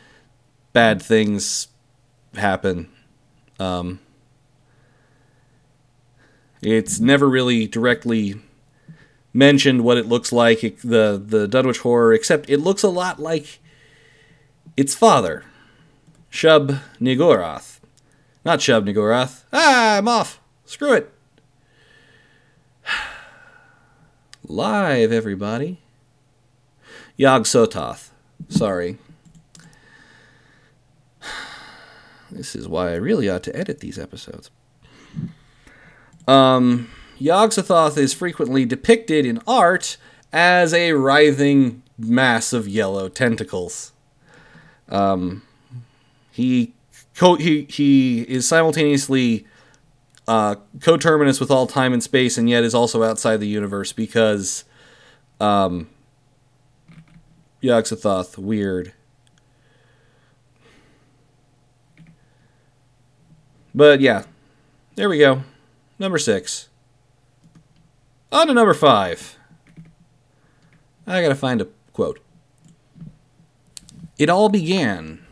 bad 0.72 1.02
things 1.02 1.68
happen. 2.34 2.90
Um, 3.60 4.00
it's 6.62 7.00
never 7.00 7.30
really 7.30 7.68
directly 7.68 8.36
mentioned 9.34 9.84
what 9.84 9.98
it 9.98 10.08
looks 10.08 10.32
like, 10.32 10.62
the 10.82 11.22
the 11.24 11.48
Dunwich 11.48 11.80
horror, 11.80 12.14
except 12.14 12.50
it 12.50 12.60
looks 12.60 12.82
a 12.82 12.90
lot 12.90 13.20
like 13.20 13.60
its 14.78 14.96
father, 14.96 15.44
Shub 16.32 16.80
Niggurath. 17.02 17.80
Not 18.46 18.60
Shub 18.60 18.86
Niggurath. 18.86 19.44
Ah, 19.52 19.98
I'm 19.98 20.08
off. 20.08 20.40
Screw 20.64 20.94
it. 20.94 21.12
Live, 24.48 25.12
everybody. 25.12 25.82
Yog-Sothoth. 27.20 28.10
Sorry. 28.48 28.98
This 32.32 32.56
is 32.56 32.68
why 32.68 32.92
I 32.92 32.96
really 32.96 33.28
ought 33.28 33.42
to 33.44 33.56
edit 33.56 33.80
these 33.80 33.98
episodes. 33.98 34.52
Um, 36.28 36.92
Yog-Sothoth 37.18 37.98
is 37.98 38.14
frequently 38.14 38.66
depicted 38.66 39.26
in 39.26 39.42
art 39.48 39.98
as 40.32 40.72
a 40.72 40.94
writhing 40.94 41.82
mass 41.98 42.54
of 42.54 42.68
yellow 42.68 43.10
tentacles. 43.10 43.94
Um, 44.90 45.42
he 46.32 46.76
co- 47.16 47.36
he 47.36 47.64
he 47.64 48.22
is 48.22 48.48
simultaneously 48.48 49.48
uh, 50.28 50.56
coterminous 50.82 51.40
with 51.40 51.50
all 51.50 51.66
time 51.66 51.94
and 51.94 52.04
space, 52.04 52.38
and 52.38 52.48
yet 52.48 52.64
is 52.64 52.76
also 52.76 53.02
outside 53.02 53.38
the 53.38 53.48
universe 53.48 53.92
because 53.92 54.66
um, 55.42 55.90
Yog-Sothoth 57.62 58.38
weird. 58.38 58.94
But 63.76 64.02
yeah, 64.02 64.24
there 64.96 65.10
we 65.10 65.18
go. 65.18 65.44
Number 65.98 66.18
six. 66.18 66.70
On 68.32 68.48
to 68.48 68.54
number 68.54 68.74
five. 68.74 69.38
I 71.06 71.22
gotta 71.22 71.36
find 71.36 71.62
a 71.62 71.68
quote. 71.94 72.20
It 74.18 74.30
all 74.30 74.50
began, 74.50 75.26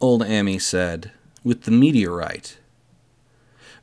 old 0.00 0.22
Ammi 0.22 0.60
said, 0.60 1.12
with 1.42 1.62
the 1.62 1.70
meteorite. 1.70 2.58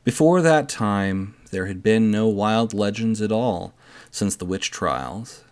Before 0.04 0.40
that 0.40 0.68
time, 0.68 1.34
there 1.50 1.66
had 1.66 1.82
been 1.82 2.10
no 2.10 2.28
wild 2.28 2.72
legends 2.72 3.20
at 3.20 3.32
all 3.32 3.74
since 4.10 4.36
the 4.36 4.44
witch 4.44 4.70
trials, 4.70 5.44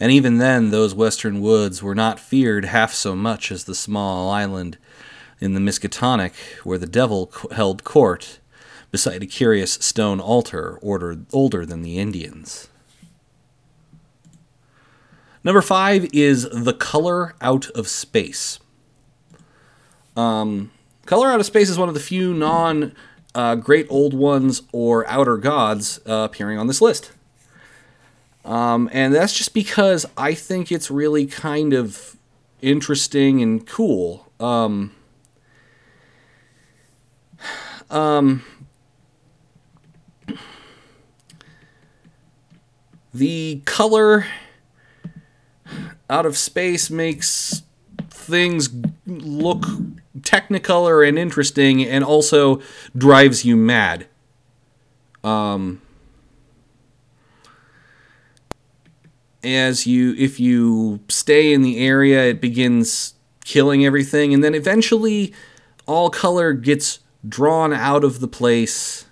and 0.00 0.10
even 0.10 0.38
then 0.38 0.70
those 0.70 0.94
western 0.94 1.40
woods 1.40 1.82
were 1.82 1.94
not 1.94 2.20
feared 2.20 2.64
half 2.66 2.92
so 2.92 3.14
much 3.14 3.52
as 3.52 3.64
the 3.64 3.74
small 3.74 4.30
island 4.30 4.78
in 5.40 5.54
the 5.54 5.60
Miskatonic 5.60 6.34
where 6.64 6.78
the 6.78 6.86
devil 6.86 7.32
held 7.52 7.84
court 7.84 8.38
beside 8.90 9.22
a 9.22 9.26
curious 9.26 9.72
stone 9.74 10.20
altar 10.20 10.78
ordered, 10.80 11.26
older 11.32 11.66
than 11.66 11.82
the 11.82 11.98
Indians. 11.98 12.68
Number 15.42 15.60
five 15.60 16.08
is 16.14 16.48
The 16.50 16.72
Color 16.72 17.34
Out 17.40 17.68
of 17.70 17.86
Space. 17.88 18.60
Um, 20.16 20.70
Color 21.06 21.32
Out 21.32 21.40
of 21.40 21.46
Space 21.46 21.68
is 21.68 21.76
one 21.76 21.88
of 21.88 21.94
the 21.94 22.00
few 22.00 22.32
non 22.32 22.94
uh, 23.34 23.56
Great 23.56 23.86
Old 23.90 24.14
Ones 24.14 24.62
or 24.72 25.06
Outer 25.08 25.36
Gods 25.36 26.00
uh, 26.06 26.28
appearing 26.30 26.56
on 26.56 26.66
this 26.66 26.80
list. 26.80 27.12
Um, 28.44 28.90
and 28.92 29.14
that's 29.14 29.36
just 29.36 29.54
because 29.54 30.04
I 30.18 30.34
think 30.34 30.70
it's 30.70 30.90
really 30.90 31.26
kind 31.26 31.72
of 31.72 32.16
interesting 32.60 33.42
and 33.42 33.66
cool. 33.66 34.30
Um, 34.38 34.92
um, 37.90 38.42
the 43.14 43.62
color 43.64 44.26
out 46.10 46.26
of 46.26 46.36
space 46.36 46.90
makes 46.90 47.62
things 48.10 48.68
look 49.06 49.64
technicolor 50.20 51.06
and 51.06 51.18
interesting 51.18 51.84
and 51.84 52.04
also 52.04 52.60
drives 52.96 53.44
you 53.44 53.56
mad. 53.56 54.06
Um, 55.22 55.80
as 59.44 59.86
you 59.86 60.14
if 60.16 60.40
you 60.40 61.00
stay 61.08 61.52
in 61.52 61.62
the 61.62 61.78
area 61.78 62.24
it 62.24 62.40
begins 62.40 63.14
killing 63.44 63.84
everything 63.84 64.32
and 64.32 64.42
then 64.42 64.54
eventually 64.54 65.32
all 65.86 66.10
color 66.10 66.52
gets 66.52 67.00
drawn 67.28 67.72
out 67.72 68.04
of 68.04 68.20
the 68.20 68.28
place 68.28 69.06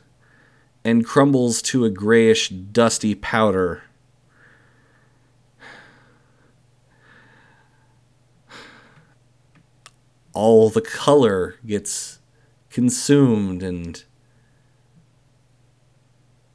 and 0.84 1.04
crumbles 1.04 1.62
to 1.62 1.84
a 1.84 1.90
grayish 1.90 2.48
dusty 2.48 3.14
powder 3.14 3.82
all 10.32 10.70
the 10.70 10.80
color 10.80 11.56
gets 11.66 12.18
consumed 12.70 13.62
and 13.62 14.04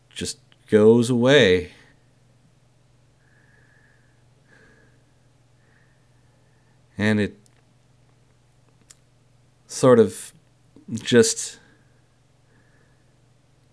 just 0.09 0.39
goes 0.67 1.09
away. 1.09 1.71
And 6.97 7.19
it 7.19 7.37
sort 9.67 9.99
of 9.99 10.33
just 10.93 11.59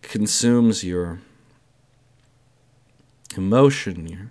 consumes 0.03 0.85
your 0.85 1.21
emotion, 3.37 4.07
your 4.07 4.31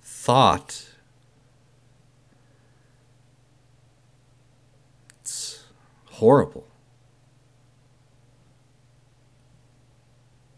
thought. 0.00 0.86
It's 5.20 5.64
horrible. 6.06 6.66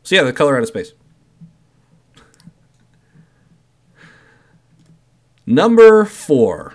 So, 0.03 0.17
yeah, 0.17 0.23
the 0.23 0.33
color 0.33 0.57
out 0.57 0.63
of 0.63 0.69
space. 0.69 0.93
Number 5.47 6.05
four. 6.05 6.75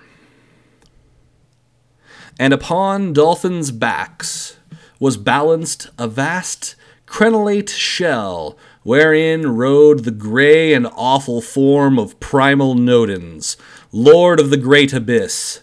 And 2.39 2.53
upon 2.53 3.13
dolphins' 3.13 3.71
backs 3.71 4.57
was 4.99 5.17
balanced 5.17 5.89
a 5.97 6.07
vast 6.07 6.75
crenellate 7.05 7.69
shell, 7.69 8.57
wherein 8.83 9.55
rode 9.55 9.99
the 9.99 10.11
grey 10.11 10.73
and 10.73 10.87
awful 10.95 11.41
form 11.41 11.97
of 11.99 12.19
primal 12.19 12.75
Nodens, 12.75 13.55
lord 13.91 14.39
of 14.39 14.49
the 14.49 14.57
great 14.57 14.93
abyss. 14.93 15.61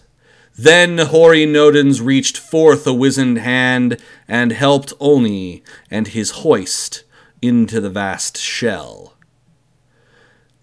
Then 0.55 0.97
hoary 0.97 1.45
Nodens 1.45 2.03
reached 2.03 2.37
forth 2.37 2.85
a 2.85 2.93
wizened 2.93 3.39
hand 3.39 3.97
and 4.27 4.51
helped 4.51 4.93
Olney 4.99 5.63
and 5.89 6.07
his 6.07 6.31
hoist 6.31 7.03
into 7.41 7.81
the 7.81 7.89
vast 7.89 8.37
shell. 8.37 9.15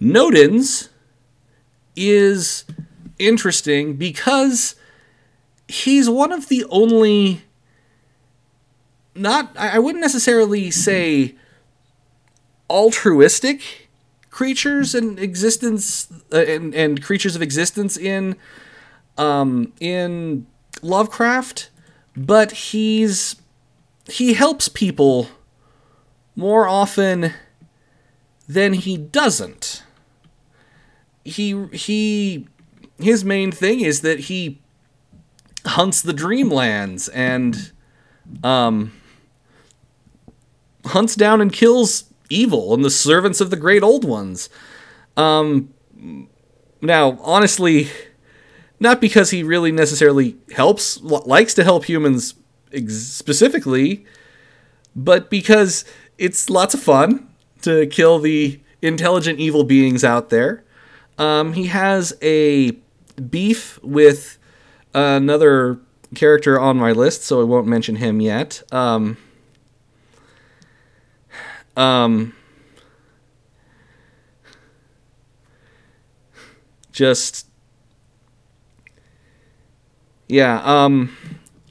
Nodens 0.00 0.88
is 2.01 2.65
interesting 3.19 3.95
because 3.95 4.75
he's 5.69 6.09
one 6.09 6.33
of 6.33 6.49
the 6.49 6.65
only 6.71 7.43
not 9.15 9.57
I 9.57 9.79
wouldn't 9.79 10.01
necessarily 10.01 10.71
say 10.71 11.35
altruistic 12.71 13.89
creatures 14.31 14.95
in 14.95 15.19
existence 15.19 16.11
uh, 16.33 16.39
and, 16.39 16.75
and 16.75 17.03
creatures 17.03 17.37
of 17.37 17.43
existence 17.43 17.97
in 17.97 18.37
um, 19.19 19.73
in 19.81 20.47
Lovecraft, 20.83 21.69
but 22.17 22.53
he's 22.53 23.37
he 24.09 24.35
helps 24.35 24.69
people 24.69 25.29
more 26.35 26.67
often 26.67 27.35
than 28.49 28.73
he 28.73 28.97
doesn't. 28.97 29.83
He 31.24 31.66
he 31.72 32.46
his 32.98 33.24
main 33.24 33.52
thing 33.52 33.80
is 33.80 34.00
that 34.02 34.20
he 34.20 34.61
hunts 35.66 36.00
the 36.02 36.12
dreamlands 36.12 37.09
and 37.12 37.72
um 38.42 38.92
hunts 40.87 41.14
down 41.14 41.40
and 41.40 41.52
kills 41.52 42.04
evil 42.28 42.72
and 42.72 42.85
the 42.85 42.90
servants 42.90 43.40
of 43.40 43.50
the 43.50 43.56
great 43.56 43.83
old 43.83 44.04
ones. 44.04 44.48
Um, 45.16 45.74
now, 46.80 47.18
honestly, 47.22 47.88
not 48.78 49.00
because 49.00 49.30
he 49.30 49.42
really 49.42 49.72
necessarily 49.72 50.37
helps, 50.52 51.00
likes 51.02 51.52
to 51.54 51.64
help 51.64 51.85
humans 51.85 52.35
ex- 52.72 52.94
specifically, 52.94 54.06
but 54.96 55.28
because 55.28 55.85
it's 56.16 56.48
lots 56.48 56.74
of 56.74 56.80
fun 56.80 57.28
to 57.62 57.87
kill 57.87 58.18
the 58.18 58.61
intelligent 58.80 59.38
evil 59.38 59.64
beings 59.64 60.02
out 60.04 60.30
there. 60.30 60.64
Um, 61.20 61.52
he 61.52 61.66
has 61.66 62.16
a 62.22 62.72
beef 63.28 63.78
with 63.83 64.38
another 64.94 65.78
character 66.14 66.59
on 66.59 66.78
my 66.78 66.92
list, 66.92 67.24
so 67.24 67.42
I 67.42 67.44
won't 67.44 67.66
mention 67.66 67.96
him 67.96 68.22
yet. 68.22 68.62
Um, 68.72 69.18
um, 71.76 72.35
just 76.90 77.46
yeah. 80.26 80.62
Um, 80.64 81.14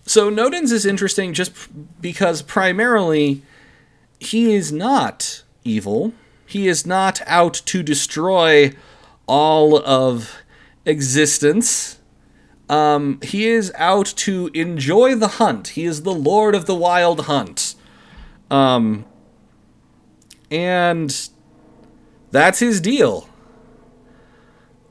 so 0.06 0.30
Nodens 0.30 0.72
is 0.72 0.86
interesting 0.86 1.34
just 1.34 1.52
because 2.00 2.44
primarily 2.44 3.42
he 4.20 4.54
is 4.54 4.72
not 4.72 5.42
evil. 5.64 6.14
He 6.46 6.68
is 6.68 6.86
not 6.86 7.22
out 7.26 7.56
to 7.66 7.82
destroy 7.82 8.76
all 9.30 9.78
of 9.78 10.42
existence. 10.86 12.00
Um, 12.68 13.20
he 13.22 13.48
is 13.48 13.72
out 13.76 14.08
to 14.18 14.50
enjoy 14.54 15.16
the 15.16 15.28
hunt. 15.28 15.70
He 15.70 15.86
is 15.86 16.02
the 16.02 16.14
lord 16.14 16.56
of 16.56 16.66
the 16.66 16.76
wild 16.76 17.22
hunt. 17.26 17.76
Um, 18.52 19.06
and 20.52 21.30
that's 22.32 22.60
his 22.60 22.82
deal. 22.82 23.30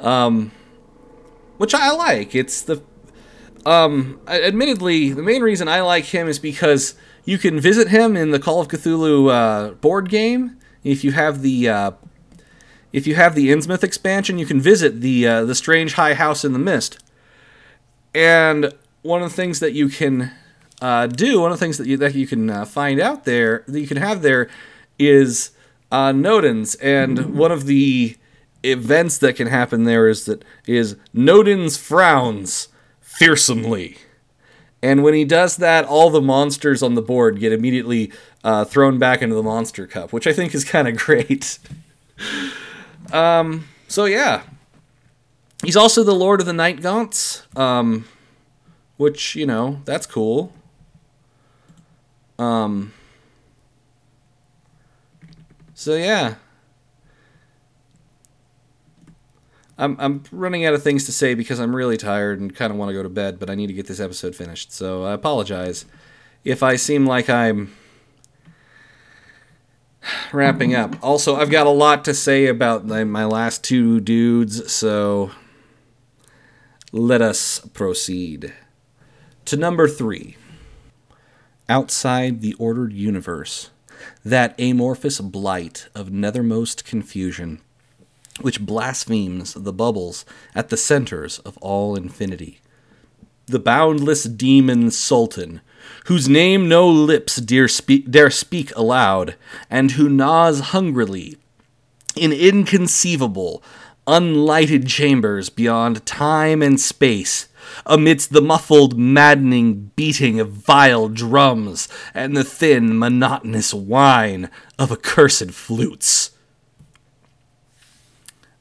Um, 0.00 0.52
which 1.56 1.74
I 1.74 1.90
like. 1.90 2.34
It's 2.34 2.62
the 2.62 2.82
um, 3.66 4.20
admittedly, 4.28 5.12
the 5.12 5.22
main 5.22 5.42
reason 5.42 5.68
I 5.68 5.80
like 5.82 6.06
him 6.06 6.28
is 6.28 6.38
because 6.38 6.94
you 7.24 7.36
can 7.38 7.60
visit 7.60 7.88
him 7.88 8.16
in 8.16 8.30
the 8.30 8.38
Call 8.38 8.60
of 8.60 8.68
Cthulhu 8.68 9.30
uh, 9.30 9.74
board 9.74 10.08
game. 10.08 10.56
If 10.84 11.04
you 11.04 11.12
have 11.12 11.42
the 11.42 11.68
uh, 11.68 11.90
if 12.92 13.06
you 13.06 13.14
have 13.14 13.34
the 13.34 13.48
Innsmouth 13.48 13.84
expansion, 13.84 14.38
you 14.38 14.46
can 14.46 14.60
visit 14.60 15.00
the 15.00 15.26
uh, 15.26 15.44
the 15.44 15.54
Strange 15.54 15.94
High 15.94 16.14
House 16.14 16.44
in 16.44 16.52
the 16.52 16.58
Mist. 16.58 16.98
And 18.14 18.72
one 19.02 19.22
of 19.22 19.30
the 19.30 19.36
things 19.36 19.60
that 19.60 19.72
you 19.72 19.88
can 19.88 20.32
uh, 20.80 21.06
do, 21.06 21.40
one 21.40 21.52
of 21.52 21.58
the 21.58 21.64
things 21.64 21.78
that 21.78 21.86
you 21.86 21.96
that 21.96 22.14
you 22.14 22.26
can 22.26 22.48
uh, 22.50 22.64
find 22.64 23.00
out 23.00 23.24
there 23.24 23.64
that 23.66 23.80
you 23.80 23.86
can 23.86 23.96
have 23.96 24.22
there 24.22 24.48
is 24.98 25.50
uh, 25.90 26.12
Nodens, 26.12 26.76
and 26.82 27.34
one 27.34 27.52
of 27.52 27.66
the 27.66 28.16
events 28.64 29.18
that 29.18 29.36
can 29.36 29.46
happen 29.46 29.84
there 29.84 30.08
is 30.08 30.24
that 30.24 30.44
is 30.66 30.96
Nodens 31.14 31.78
frowns 31.78 32.68
fearsomely. 33.00 33.98
And 34.80 35.02
when 35.02 35.14
he 35.14 35.24
does 35.24 35.56
that, 35.56 35.84
all 35.84 36.08
the 36.08 36.20
monsters 36.20 36.84
on 36.84 36.94
the 36.94 37.02
board 37.02 37.40
get 37.40 37.52
immediately 37.52 38.12
uh, 38.44 38.64
thrown 38.64 38.98
back 38.98 39.22
into 39.22 39.34
the 39.34 39.42
monster 39.42 39.88
cup, 39.88 40.12
which 40.12 40.26
I 40.26 40.32
think 40.32 40.54
is 40.54 40.64
kind 40.64 40.86
of 40.86 40.96
great. 41.04 41.58
Um, 43.12 43.68
so 43.88 44.04
yeah, 44.04 44.42
he's 45.62 45.76
also 45.76 46.02
the 46.02 46.14
Lord 46.14 46.40
of 46.40 46.46
the 46.46 46.52
Night 46.52 46.80
Gaunts, 46.80 47.46
um, 47.56 48.06
which 48.96 49.34
you 49.36 49.46
know 49.46 49.80
that's 49.84 50.06
cool. 50.06 50.52
Um, 52.38 52.92
so 55.74 55.94
yeah. 55.94 56.36
I'm 59.80 59.96
I'm 60.00 60.24
running 60.32 60.64
out 60.64 60.74
of 60.74 60.82
things 60.82 61.06
to 61.06 61.12
say 61.12 61.34
because 61.34 61.60
I'm 61.60 61.74
really 61.74 61.96
tired 61.96 62.40
and 62.40 62.54
kind 62.54 62.72
of 62.72 62.78
want 62.78 62.88
to 62.88 62.94
go 62.94 63.04
to 63.04 63.08
bed, 63.08 63.38
but 63.38 63.48
I 63.48 63.54
need 63.54 63.68
to 63.68 63.72
get 63.72 63.86
this 63.86 64.00
episode 64.00 64.34
finished. 64.34 64.72
So 64.72 65.04
I 65.04 65.12
apologize 65.12 65.84
if 66.44 66.64
I 66.64 66.74
seem 66.74 67.06
like 67.06 67.30
I'm 67.30 67.72
wrapping 70.32 70.74
up. 70.74 70.96
Also, 71.02 71.36
I've 71.36 71.50
got 71.50 71.66
a 71.66 71.70
lot 71.70 72.04
to 72.04 72.14
say 72.14 72.46
about 72.46 72.86
my 72.86 73.24
last 73.24 73.64
two 73.64 74.00
dudes, 74.00 74.72
so 74.72 75.30
let 76.92 77.20
us 77.20 77.60
proceed 77.74 78.52
to 79.44 79.56
number 79.56 79.88
3. 79.88 80.36
Outside 81.68 82.40
the 82.40 82.54
ordered 82.54 82.92
universe 82.92 83.70
that 84.24 84.58
amorphous 84.58 85.20
blight 85.20 85.88
of 85.94 86.08
nethermost 86.08 86.84
confusion, 86.84 87.60
which 88.40 88.60
blasphemes 88.64 89.54
the 89.54 89.72
bubbles 89.72 90.24
at 90.54 90.68
the 90.68 90.76
centers 90.76 91.40
of 91.40 91.58
all 91.58 91.96
infinity. 91.96 92.60
The 93.46 93.58
boundless 93.58 94.24
demon 94.24 94.90
Sultan, 94.90 95.60
whose 96.06 96.28
name 96.28 96.68
no 96.68 96.88
lips 96.88 97.36
dare 97.36 97.68
speak, 97.68 98.10
dare 98.10 98.30
speak 98.30 98.74
aloud, 98.76 99.36
and 99.70 99.92
who 99.92 100.08
gnaws 100.08 100.60
hungrily 100.60 101.36
in 102.16 102.32
inconceivable, 102.32 103.62
unlighted 104.06 104.86
chambers 104.86 105.50
beyond 105.50 106.04
time 106.06 106.62
and 106.62 106.80
space, 106.80 107.48
amidst 107.86 108.32
the 108.32 108.40
muffled, 108.40 108.98
maddening 108.98 109.90
beating 109.94 110.40
of 110.40 110.50
vile 110.50 111.08
drums 111.08 111.88
and 112.14 112.36
the 112.36 112.44
thin, 112.44 112.98
monotonous 112.98 113.74
whine 113.74 114.50
of 114.78 114.90
accursed 114.90 115.50
flutes. 115.50 116.30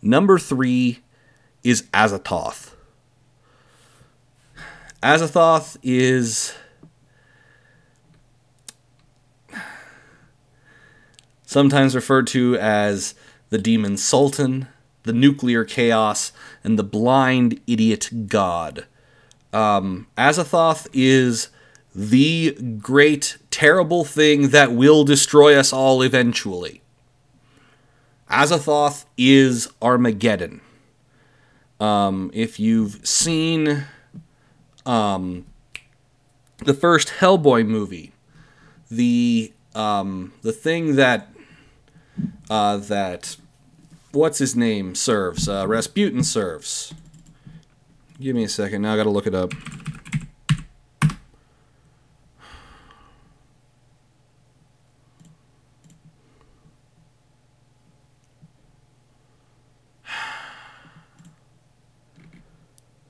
Number 0.02 0.38
three 0.38 1.00
is 1.64 1.84
Azathoth. 1.94 2.74
Azathoth 5.02 5.78
is 5.84 6.54
sometimes 11.48 11.96
referred 11.96 12.28
to 12.28 12.58
as 12.58 13.16
the 13.50 13.58
demon 13.58 13.96
sultan, 13.98 14.68
the 15.04 15.14
nuclear 15.14 15.64
chaos, 15.64 16.34
and 16.64 16.78
the 16.78 16.84
blind 16.84 17.60
idiot 17.66 18.28
god. 18.28 18.86
Um, 19.54 20.08
Azathoth 20.18 20.88
is 20.92 21.48
the 21.96 22.52
great, 22.80 23.38
terrible 23.50 24.04
thing 24.04 24.50
that 24.50 24.74
will 24.74 25.06
destroy 25.06 25.56
us 25.58 25.72
all 25.72 26.02
eventually. 26.02 26.82
Azathoth 28.30 29.06
is 29.18 29.70
Armageddon. 29.82 30.60
Um, 31.80 32.30
if 32.34 32.60
you've 32.60 33.08
seen 33.08 33.86
um, 34.86 35.46
the 36.58 36.74
first 36.74 37.08
Hellboy 37.20 37.66
movie, 37.66 38.12
the 38.92 39.54
um, 39.74 40.34
the 40.42 40.52
thing 40.52 40.96
that 40.96 41.30
uh, 42.50 42.78
that 42.78 43.38
what's 44.12 44.40
his 44.40 44.56
name 44.56 44.96
serves 44.96 45.48
uh, 45.48 45.68
Rasputin 45.68 46.24
serves. 46.24 46.94
Give 48.20 48.36
me 48.36 48.44
a 48.44 48.50
second. 48.50 48.82
Now 48.82 48.94
I 48.94 48.98
got 48.98 49.04
to 49.04 49.10
look 49.10 49.28
it 49.28 49.36
up. 49.36 49.54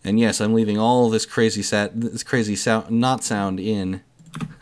And 0.04 0.20
yes, 0.22 0.40
I'm 0.40 0.54
leaving 0.54 0.78
all 0.78 1.10
this 1.10 1.26
crazy 1.26 1.62
sat 1.62 2.00
this 2.00 2.24
crazy 2.24 2.56
sound 2.56 2.90
not 2.90 3.26
sound 3.26 3.60
in. 3.60 4.02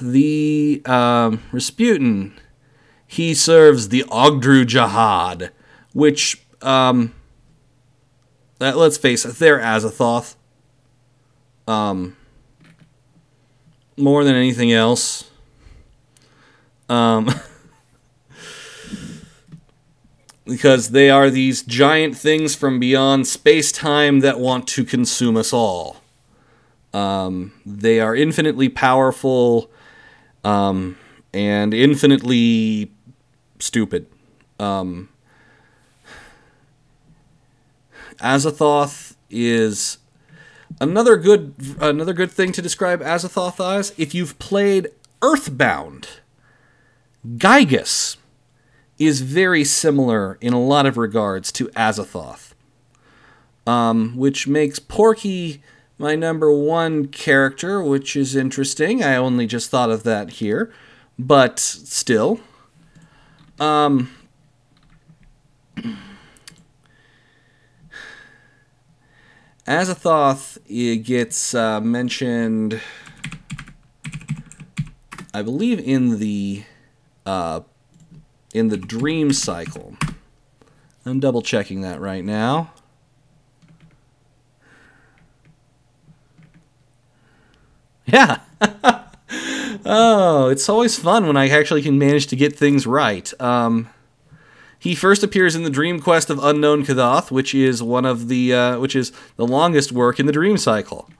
the 0.00 0.77
um, 0.88 1.42
Rasputin, 1.52 2.32
he 3.06 3.34
serves 3.34 3.88
the 3.90 4.04
Ogdru 4.08 4.64
Jahad, 4.64 5.50
which, 5.92 6.42
um, 6.62 7.14
uh, 8.60 8.74
let's 8.74 8.96
face 8.96 9.24
it, 9.24 9.36
they're 9.36 9.60
Azathoth. 9.60 10.34
Um, 11.66 12.16
more 13.96 14.24
than 14.24 14.34
anything 14.34 14.72
else. 14.72 15.30
Um, 16.88 17.28
because 20.46 20.90
they 20.90 21.10
are 21.10 21.28
these 21.28 21.62
giant 21.62 22.16
things 22.16 22.54
from 22.54 22.80
beyond 22.80 23.26
space 23.26 23.70
time 23.70 24.20
that 24.20 24.40
want 24.40 24.66
to 24.68 24.84
consume 24.84 25.36
us 25.36 25.52
all. 25.52 25.98
Um, 26.94 27.52
they 27.66 28.00
are 28.00 28.16
infinitely 28.16 28.70
powerful 28.70 29.70
um, 30.44 30.96
and 31.32 31.74
infinitely 31.74 32.90
stupid. 33.58 34.06
Um, 34.58 35.08
Azathoth 38.18 39.14
is 39.30 39.98
another 40.80 41.16
good 41.16 41.54
another 41.80 42.12
good 42.12 42.30
thing 42.30 42.52
to 42.52 42.62
describe 42.62 43.00
Azathoth 43.00 43.60
as. 43.60 43.92
If 43.96 44.14
you've 44.14 44.38
played 44.38 44.88
Earthbound, 45.22 46.08
Giygas 47.26 48.16
is 48.98 49.20
very 49.20 49.64
similar 49.64 50.38
in 50.40 50.52
a 50.52 50.60
lot 50.60 50.86
of 50.86 50.96
regards 50.96 51.52
to 51.52 51.68
Azathoth, 51.68 52.52
um, 53.66 54.16
which 54.16 54.48
makes 54.48 54.78
Porky 54.78 55.62
my 55.98 56.14
number 56.14 56.52
one 56.52 57.08
character, 57.08 57.82
which 57.82 58.14
is 58.14 58.36
interesting. 58.36 59.02
I 59.02 59.16
only 59.16 59.46
just 59.46 59.68
thought 59.68 59.90
of 59.90 60.04
that 60.04 60.30
here, 60.34 60.72
but 61.18 61.58
still. 61.58 62.40
Um, 63.58 64.10
Azathoth 69.66 70.58
it 70.66 70.98
gets 70.98 71.54
uh, 71.54 71.80
mentioned, 71.80 72.80
I 75.34 75.42
believe, 75.42 75.80
in 75.80 76.20
the 76.20 76.62
uh, 77.26 77.60
in 78.54 78.68
the 78.68 78.76
dream 78.76 79.32
cycle. 79.32 79.96
I'm 81.04 81.20
double 81.20 81.42
checking 81.42 81.80
that 81.82 82.00
right 82.00 82.24
now. 82.24 82.72
Yeah. 88.12 88.38
oh, 89.84 90.48
it's 90.50 90.68
always 90.68 90.98
fun 90.98 91.26
when 91.26 91.36
I 91.36 91.48
actually 91.48 91.82
can 91.82 91.98
manage 91.98 92.26
to 92.28 92.36
get 92.36 92.56
things 92.56 92.86
right. 92.86 93.30
Um, 93.38 93.90
he 94.78 94.94
first 94.94 95.22
appears 95.22 95.54
in 95.54 95.62
the 95.62 95.70
Dream 95.70 96.00
Quest 96.00 96.30
of 96.30 96.42
Unknown 96.42 96.84
Kadath, 96.84 97.30
which 97.30 97.54
is 97.54 97.82
one 97.82 98.06
of 98.06 98.28
the 98.28 98.54
uh, 98.54 98.78
which 98.78 98.96
is 98.96 99.12
the 99.36 99.46
longest 99.46 99.92
work 99.92 100.18
in 100.18 100.26
the 100.26 100.32
Dream 100.32 100.56
Cycle. 100.56 101.10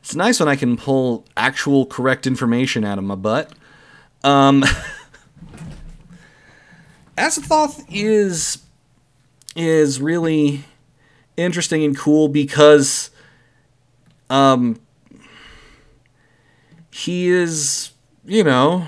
It's 0.00 0.14
nice 0.14 0.38
when 0.38 0.48
I 0.48 0.56
can 0.56 0.76
pull 0.76 1.24
actual 1.36 1.86
correct 1.86 2.26
information 2.26 2.84
out 2.84 2.98
of 2.98 3.04
my 3.04 3.14
butt. 3.14 3.52
Um, 4.22 4.62
Azathoth 7.16 7.84
is 7.90 8.58
is 9.56 10.00
really 10.00 10.64
interesting 11.36 11.84
and 11.84 11.96
cool 11.96 12.28
because 12.28 13.10
um, 14.30 14.80
he 16.92 17.28
is, 17.28 17.90
you 18.24 18.44
know, 18.44 18.86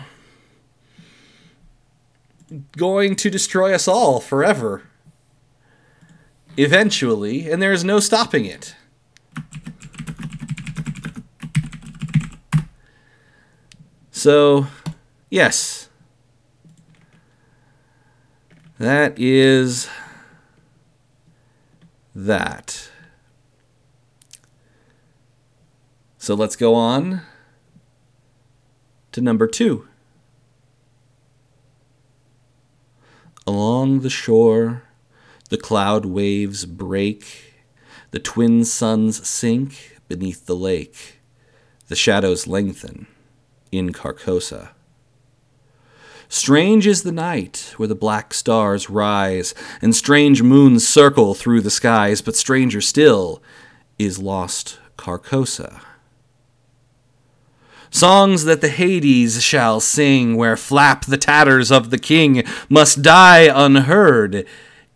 going 2.77 3.17
to 3.17 3.31
destroy 3.31 3.75
us 3.75 3.89
all 3.89 4.21
forever. 4.21 4.83
Eventually, 6.57 7.51
and 7.51 7.61
there 7.61 7.73
is 7.73 7.83
no 7.83 7.99
stopping 7.99 8.45
it. 8.45 8.77
So, 14.13 14.69
yes. 15.31 15.89
That 18.79 19.19
is 19.19 19.89
that. 22.15 22.91
So 26.19 26.35
let's 26.35 26.55
go 26.55 26.75
on 26.75 27.23
to 29.15 29.21
number 29.21 29.47
two. 29.47 29.87
Along 33.47 34.01
the 34.01 34.11
shore, 34.11 34.83
the 35.51 35.57
cloud 35.57 36.05
waves 36.05 36.67
break, 36.67 37.55
the 38.11 38.19
twin 38.19 38.65
suns 38.65 39.27
sink 39.27 40.01
beneath 40.09 40.47
the 40.47 40.57
lake, 40.57 41.21
the 41.87 41.95
shadows 41.95 42.49
lengthen 42.49 43.07
in 43.71 43.93
Carcosa. 43.93 44.71
Strange 46.29 46.85
is 46.85 47.05
the 47.05 47.13
night 47.13 47.73
where 47.77 47.87
the 47.87 47.95
black 47.95 48.35
stars 48.35 48.91
rise 48.91 49.55
and 49.81 49.95
strange 49.95 50.43
moons 50.43 50.89
circle 50.89 51.35
through 51.35 51.61
the 51.61 51.71
skies, 51.71 52.21
but 52.21 52.35
stranger 52.35 52.81
still 52.81 53.41
is 53.97 54.19
lost 54.19 54.81
Carcosa. 54.99 55.81
Songs 57.95 58.43
that 58.43 58.61
the 58.61 58.73
Hyades 58.73 59.41
shall 59.41 59.79
sing, 59.79 60.35
where 60.35 60.57
flap 60.57 61.05
the 61.05 61.17
tatters 61.17 61.71
of 61.71 61.91
the 61.91 61.97
king, 61.97 62.43
must 62.69 63.03
die 63.03 63.43
unheard 63.43 64.45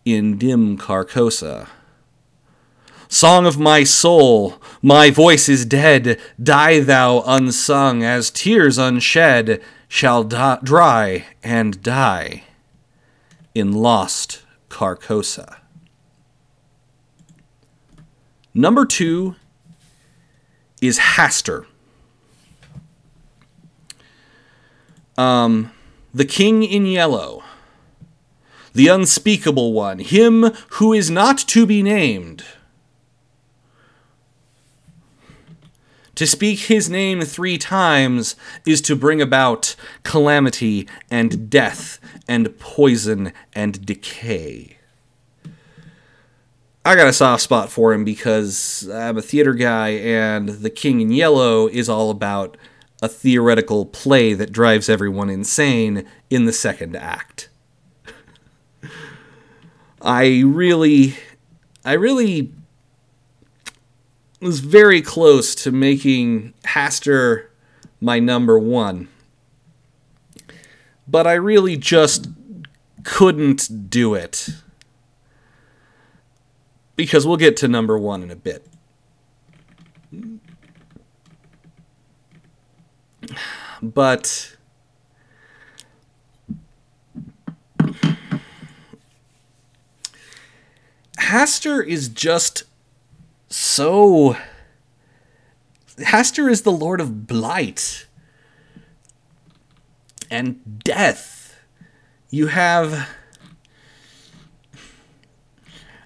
in 0.03 0.37
dim 0.37 0.77
Carcosa. 0.77 1.69
Song 3.07 3.45
of 3.45 3.57
my 3.57 3.85
soul, 3.85 4.61
my 4.81 5.11
voice 5.11 5.47
is 5.47 5.63
dead, 5.63 6.19
die 6.43 6.81
thou 6.81 7.23
unsung, 7.25 8.03
as 8.03 8.29
tears 8.29 8.77
unshed 8.77 9.61
shall 9.87 10.25
dry 10.25 11.25
and 11.41 11.81
die 11.81 12.43
in 13.55 13.71
lost 13.71 14.43
Carcosa. 14.67 15.55
Number 18.53 18.85
two 18.85 19.37
is 20.81 20.99
Hastur. 20.99 21.65
Um, 25.19 25.73
the 26.13 26.23
King 26.23 26.63
in 26.63 26.85
Yellow, 26.85 27.43
the 28.71 28.87
Unspeakable 28.87 29.73
One, 29.73 29.99
Him 29.99 30.43
who 30.75 30.93
is 30.93 31.11
not 31.11 31.37
to 31.39 31.65
be 31.65 31.83
named. 31.83 32.45
To 36.15 36.25
speak 36.25 36.59
his 36.59 36.89
name 36.89 37.21
three 37.21 37.57
times 37.57 38.37
is 38.65 38.79
to 38.83 38.95
bring 38.95 39.21
about 39.21 39.75
calamity 40.03 40.87
and 41.11 41.49
death 41.49 41.99
and 42.25 42.57
poison 42.57 43.33
and 43.53 43.85
decay. 43.85 44.77
I 46.85 46.95
got 46.95 47.07
a 47.07 47.13
soft 47.13 47.43
spot 47.43 47.69
for 47.69 47.91
him 47.91 48.05
because 48.05 48.89
I'm 48.89 49.17
a 49.17 49.21
theater 49.21 49.53
guy 49.53 49.89
and 49.89 50.47
The 50.47 50.69
King 50.69 51.01
in 51.01 51.11
Yellow 51.11 51.67
is 51.67 51.89
all 51.89 52.09
about 52.09 52.55
a 53.01 53.07
theoretical 53.07 53.85
play 53.85 54.33
that 54.33 54.51
drives 54.51 54.89
everyone 54.89 55.29
insane 55.29 56.05
in 56.29 56.45
the 56.45 56.53
second 56.53 56.95
act. 56.95 57.49
I 60.01 60.41
really, 60.45 61.15
I 61.83 61.93
really 61.93 62.53
was 64.41 64.59
very 64.59 65.01
close 65.01 65.53
to 65.55 65.71
making 65.71 66.53
Hastur 66.63 67.47
my 67.99 68.19
number 68.19 68.57
one. 68.57 69.09
But 71.07 71.27
I 71.27 71.33
really 71.33 71.75
just 71.75 72.29
couldn't 73.03 73.89
do 73.89 74.13
it. 74.13 74.49
Because 76.95 77.25
we'll 77.25 77.37
get 77.37 77.57
to 77.57 77.67
number 77.67 77.97
one 77.97 78.23
in 78.23 78.31
a 78.31 78.35
bit. 78.35 78.65
But 83.81 84.57
Hastur 91.17 91.85
is 91.85 92.09
just 92.09 92.63
so. 93.49 94.35
Hastur 95.97 96.49
is 96.49 96.63
the 96.63 96.71
Lord 96.71 96.99
of 96.99 97.27
Blight 97.27 98.07
and 100.29 100.83
death. 100.83 101.59
You 102.29 102.47
have. 102.47 103.09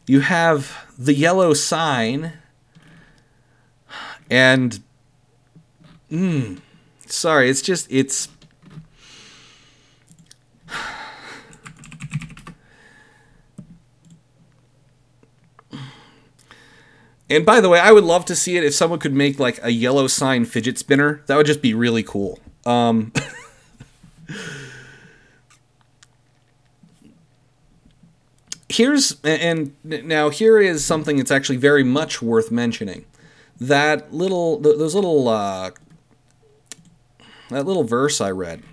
You 0.05 0.19
have 0.19 0.93
the 0.97 1.13
yellow 1.13 1.53
sign 1.53 2.33
and. 4.29 4.83
Mm, 6.11 6.59
sorry, 7.13 7.49
it's 7.49 7.61
just. 7.61 7.87
It's. 7.89 8.27
And 17.29 17.45
by 17.47 17.61
the 17.61 17.69
way, 17.69 17.79
I 17.79 17.91
would 17.91 18.03
love 18.03 18.25
to 18.25 18.35
see 18.35 18.57
it 18.57 18.63
if 18.63 18.75
someone 18.75 18.99
could 18.99 19.13
make 19.13 19.39
like 19.39 19.57
a 19.63 19.71
yellow 19.71 20.05
sign 20.05 20.45
fidget 20.45 20.77
spinner. 20.77 21.23
That 21.25 21.35
would 21.37 21.47
just 21.47 21.63
be 21.63 21.73
really 21.73 22.03
cool. 22.03 22.37
Um, 22.63 23.11
here's 28.69 29.19
and 29.23 29.73
now 29.83 30.29
here 30.29 30.59
is 30.59 30.85
something 30.85 31.17
that's 31.17 31.31
actually 31.31 31.57
very 31.57 31.83
much 31.83 32.21
worth 32.21 32.51
mentioning. 32.51 33.05
That 33.59 34.13
little 34.13 34.59
those 34.59 34.93
little 34.93 35.27
uh, 35.27 35.71
that 37.53 37.65
little 37.65 37.83
verse 37.83 38.19
I 38.21 38.31
read. 38.31 38.63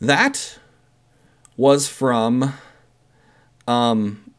That 0.00 0.58
was 1.56 1.88
from 1.88 2.54
um, 3.66 4.32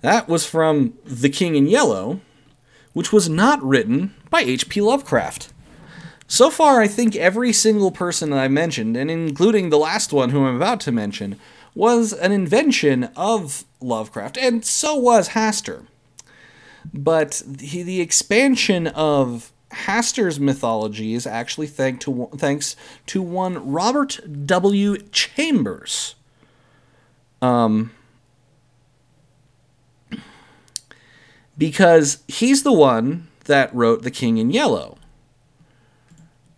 that 0.00 0.28
was 0.28 0.46
from 0.46 0.94
The 1.04 1.28
King 1.28 1.56
in 1.56 1.66
Yellow, 1.66 2.20
which 2.92 3.12
was 3.12 3.28
not 3.28 3.62
written 3.62 4.14
by 4.30 4.40
H.P. 4.40 4.80
Lovecraft. 4.80 5.52
So 6.28 6.50
far, 6.50 6.80
I 6.80 6.88
think 6.88 7.14
every 7.14 7.52
single 7.52 7.90
person 7.90 8.30
that 8.30 8.38
I 8.38 8.48
mentioned, 8.48 8.96
and 8.96 9.10
including 9.10 9.70
the 9.70 9.78
last 9.78 10.12
one 10.12 10.30
who 10.30 10.44
I'm 10.44 10.56
about 10.56 10.80
to 10.80 10.92
mention, 10.92 11.38
was 11.74 12.12
an 12.12 12.32
invention 12.32 13.10
of 13.14 13.64
Lovecraft, 13.80 14.36
and 14.38 14.64
so 14.64 14.96
was 14.96 15.30
Hastur. 15.30 15.86
But 16.92 17.42
the, 17.46 17.82
the 17.82 18.00
expansion 18.00 18.88
of 18.88 19.52
Hastur's 19.72 20.38
mythology 20.38 21.14
is 21.14 21.26
actually 21.26 21.66
thank 21.66 22.00
to, 22.00 22.30
thanks 22.36 22.76
to 23.06 23.20
one 23.20 23.70
Robert 23.70 24.20
W. 24.46 24.96
Chambers. 25.12 26.14
Um, 27.42 27.92
because 31.58 32.22
he's 32.28 32.62
the 32.62 32.72
one 32.72 33.28
that 33.44 33.74
wrote 33.74 34.02
The 34.02 34.10
King 34.10 34.38
in 34.38 34.50
Yellow, 34.50 34.98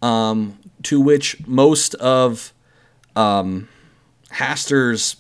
um, 0.03 0.59
to 0.85 1.01
which 1.01 1.47
most 1.47 1.95
of 1.97 2.53
um, 3.17 3.69
Hastur's 4.31 5.17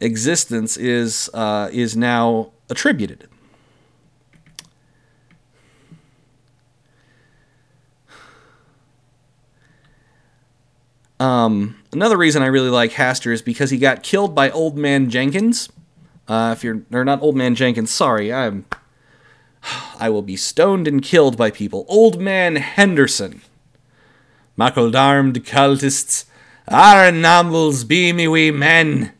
existence 0.00 0.76
is 0.76 1.30
uh, 1.32 1.68
is 1.72 1.96
now 1.96 2.52
attributed. 2.68 3.28
Um, 11.22 11.76
another 11.92 12.16
reason 12.16 12.42
I 12.42 12.46
really 12.46 12.70
like 12.70 12.92
Hastur 12.92 13.32
is 13.32 13.42
because 13.42 13.70
he 13.70 13.78
got 13.78 14.02
killed 14.02 14.34
by 14.34 14.50
Old 14.50 14.76
Man 14.76 15.10
Jenkins 15.10 15.68
uh, 16.28 16.54
if 16.56 16.62
you're 16.62 16.82
or 16.92 17.04
not 17.04 17.22
Old 17.22 17.36
Man 17.36 17.54
Jenkins, 17.54 17.90
sorry, 17.90 18.32
I'm 18.32 18.64
I 19.98 20.08
will 20.08 20.22
be 20.22 20.36
stoned 20.36 20.88
and 20.88 21.02
killed 21.02 21.36
by 21.36 21.50
people. 21.50 21.84
Old 21.88 22.20
Man 22.20 22.56
Henderson. 22.56 23.42
Muckle 24.56 24.94
armed 24.96 25.44
cultists, 25.44 26.26
our 26.68 27.10
nambles 27.10 27.84
be 27.84 28.12
me 28.12 28.28
wee 28.28 28.50
men. 28.50 29.12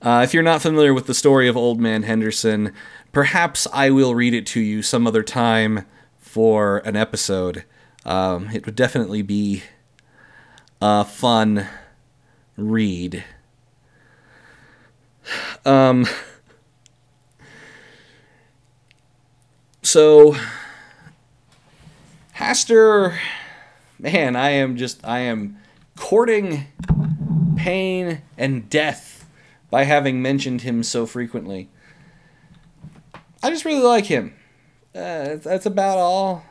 Uh, 0.00 0.22
if 0.24 0.32
you're 0.32 0.42
not 0.42 0.62
familiar 0.62 0.94
with 0.94 1.06
the 1.06 1.14
story 1.14 1.48
of 1.48 1.56
Old 1.56 1.80
Man 1.80 2.04
Henderson, 2.04 2.72
perhaps 3.12 3.66
I 3.72 3.90
will 3.90 4.14
read 4.14 4.32
it 4.34 4.46
to 4.46 4.60
you 4.60 4.82
some 4.82 5.06
other 5.06 5.22
time 5.22 5.84
for 6.18 6.78
an 6.78 6.96
episode. 6.96 7.64
Um, 8.04 8.48
it 8.52 8.64
would 8.64 8.76
definitely 8.76 9.22
be 9.22 9.64
a 10.80 11.04
fun 11.04 11.66
read. 12.56 13.24
Um, 15.64 16.06
so, 19.82 20.36
Hastur, 22.36 23.18
man, 23.98 24.36
I 24.36 24.50
am 24.50 24.76
just, 24.76 25.04
I 25.04 25.20
am 25.20 25.58
courting 25.96 26.66
pain 27.56 28.22
and 28.36 28.70
death 28.70 29.26
by 29.70 29.84
having 29.84 30.22
mentioned 30.22 30.62
him 30.62 30.82
so 30.82 31.04
frequently. 31.04 31.68
I 33.42 33.50
just 33.50 33.64
really 33.64 33.82
like 33.82 34.06
him. 34.06 34.34
Uh, 34.94 35.36
that's 35.36 35.66
about 35.66 35.98
all. 35.98 36.44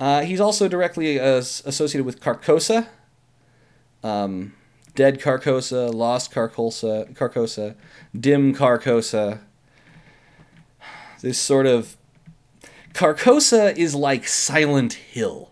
Uh, 0.00 0.22
he's 0.22 0.40
also 0.40 0.68
directly 0.68 1.18
uh, 1.18 1.36
associated 1.36 2.04
with 2.04 2.20
Carcosa. 2.20 2.86
Um, 4.02 4.54
Dead 4.94 5.20
Carcosa, 5.20 5.92
Lost 5.92 6.32
Carcosa, 6.32 7.12
Carcosa, 7.14 7.74
Dim 8.18 8.54
Carcosa. 8.54 9.40
This 11.20 11.38
sort 11.38 11.66
of 11.66 11.96
Carcosa 12.94 13.76
is 13.76 13.94
like 13.94 14.26
Silent 14.26 14.94
Hill. 14.94 15.50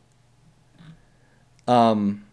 Um, 1.68 2.24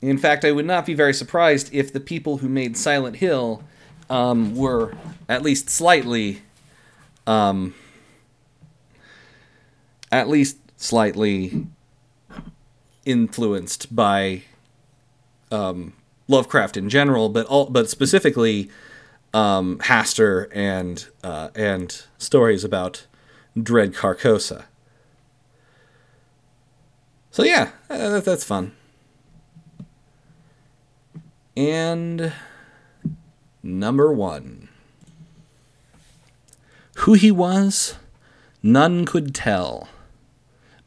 in 0.00 0.18
fact, 0.18 0.44
I 0.44 0.52
would 0.52 0.66
not 0.66 0.86
be 0.86 0.94
very 0.94 1.12
surprised 1.12 1.72
if 1.74 1.92
the 1.92 2.00
people 2.00 2.38
who 2.38 2.48
made 2.48 2.76
Silent 2.76 3.16
Hill 3.16 3.64
um, 4.08 4.54
were 4.54 4.94
at 5.28 5.42
least 5.42 5.68
slightly, 5.68 6.42
um, 7.26 7.74
at 10.12 10.28
least 10.28 10.56
slightly 10.78 11.66
influenced 13.04 13.94
by 13.94 14.44
um, 15.52 15.92
Lovecraft 16.28 16.78
in 16.78 16.88
general, 16.88 17.28
but 17.28 17.46
all, 17.46 17.66
but 17.66 17.90
specifically 17.90 18.70
um, 19.34 19.78
Hastur 19.80 20.48
and 20.52 21.06
uh, 21.22 21.50
and 21.54 22.02
stories 22.16 22.64
about 22.64 23.06
Dread 23.60 23.92
Carcosa. 23.92 24.64
So 27.30 27.42
yeah, 27.42 27.72
uh, 27.90 28.20
that's 28.20 28.44
fun. 28.44 28.72
And 31.56 32.32
number 33.62 34.12
one. 34.12 34.68
Who 37.02 37.14
he 37.14 37.30
was, 37.30 37.94
none 38.60 39.06
could 39.06 39.32
tell, 39.32 39.88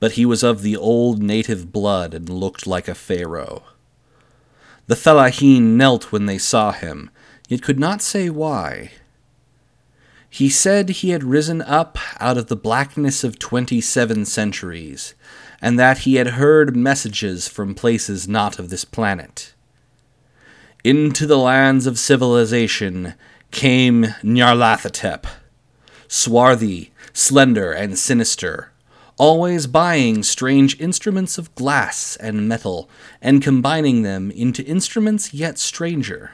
but 0.01 0.13
he 0.13 0.25
was 0.25 0.41
of 0.41 0.63
the 0.63 0.75
old 0.75 1.21
native 1.21 1.71
blood 1.71 2.15
and 2.15 2.27
looked 2.27 2.65
like 2.65 2.87
a 2.87 2.95
pharaoh. 2.95 3.61
The 4.87 4.95
fellaheen 4.95 5.77
knelt 5.77 6.11
when 6.11 6.25
they 6.25 6.39
saw 6.39 6.71
him, 6.71 7.11
yet 7.47 7.61
could 7.61 7.79
not 7.79 8.01
say 8.01 8.27
why. 8.27 8.91
He 10.27 10.49
said 10.49 10.89
he 10.89 11.11
had 11.11 11.23
risen 11.23 11.61
up 11.61 11.99
out 12.19 12.35
of 12.35 12.47
the 12.47 12.55
blackness 12.55 13.23
of 13.23 13.37
twenty 13.37 13.79
seven 13.79 14.25
centuries, 14.25 15.13
and 15.61 15.77
that 15.77 15.99
he 15.99 16.15
had 16.15 16.29
heard 16.29 16.75
messages 16.75 17.47
from 17.47 17.75
places 17.75 18.27
not 18.27 18.57
of 18.57 18.69
this 18.69 18.83
planet. 18.83 19.53
Into 20.83 21.27
the 21.27 21.37
lands 21.37 21.85
of 21.85 21.99
civilization 21.99 23.13
came 23.51 24.05
Nyarlathotep, 24.23 25.25
swarthy, 26.07 26.91
slender, 27.13 27.71
and 27.71 27.99
sinister, 27.99 28.70
always 29.21 29.67
buying 29.67 30.23
strange 30.23 30.79
instruments 30.79 31.37
of 31.37 31.53
glass 31.53 32.15
and 32.15 32.49
metal 32.49 32.89
and 33.21 33.43
combining 33.43 34.01
them 34.01 34.31
into 34.31 34.65
instruments 34.65 35.31
yet 35.31 35.59
stranger. 35.59 36.31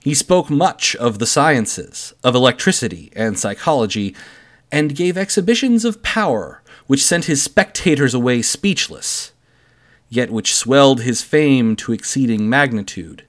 He 0.00 0.14
spoke 0.14 0.48
much 0.48 0.96
of 0.96 1.18
the 1.18 1.26
sciences, 1.26 2.14
of 2.24 2.34
electricity 2.34 3.12
and 3.14 3.38
psychology, 3.38 4.16
and 4.72 4.96
gave 4.96 5.18
exhibitions 5.18 5.84
of 5.84 6.02
power 6.02 6.62
which 6.86 7.04
sent 7.04 7.26
his 7.26 7.42
spectators 7.42 8.14
away 8.14 8.40
speechless, 8.40 9.32
yet 10.08 10.30
which 10.30 10.54
swelled 10.54 11.02
his 11.02 11.20
fame 11.22 11.76
to 11.76 11.92
exceeding 11.92 12.48
magnitude. 12.48 13.26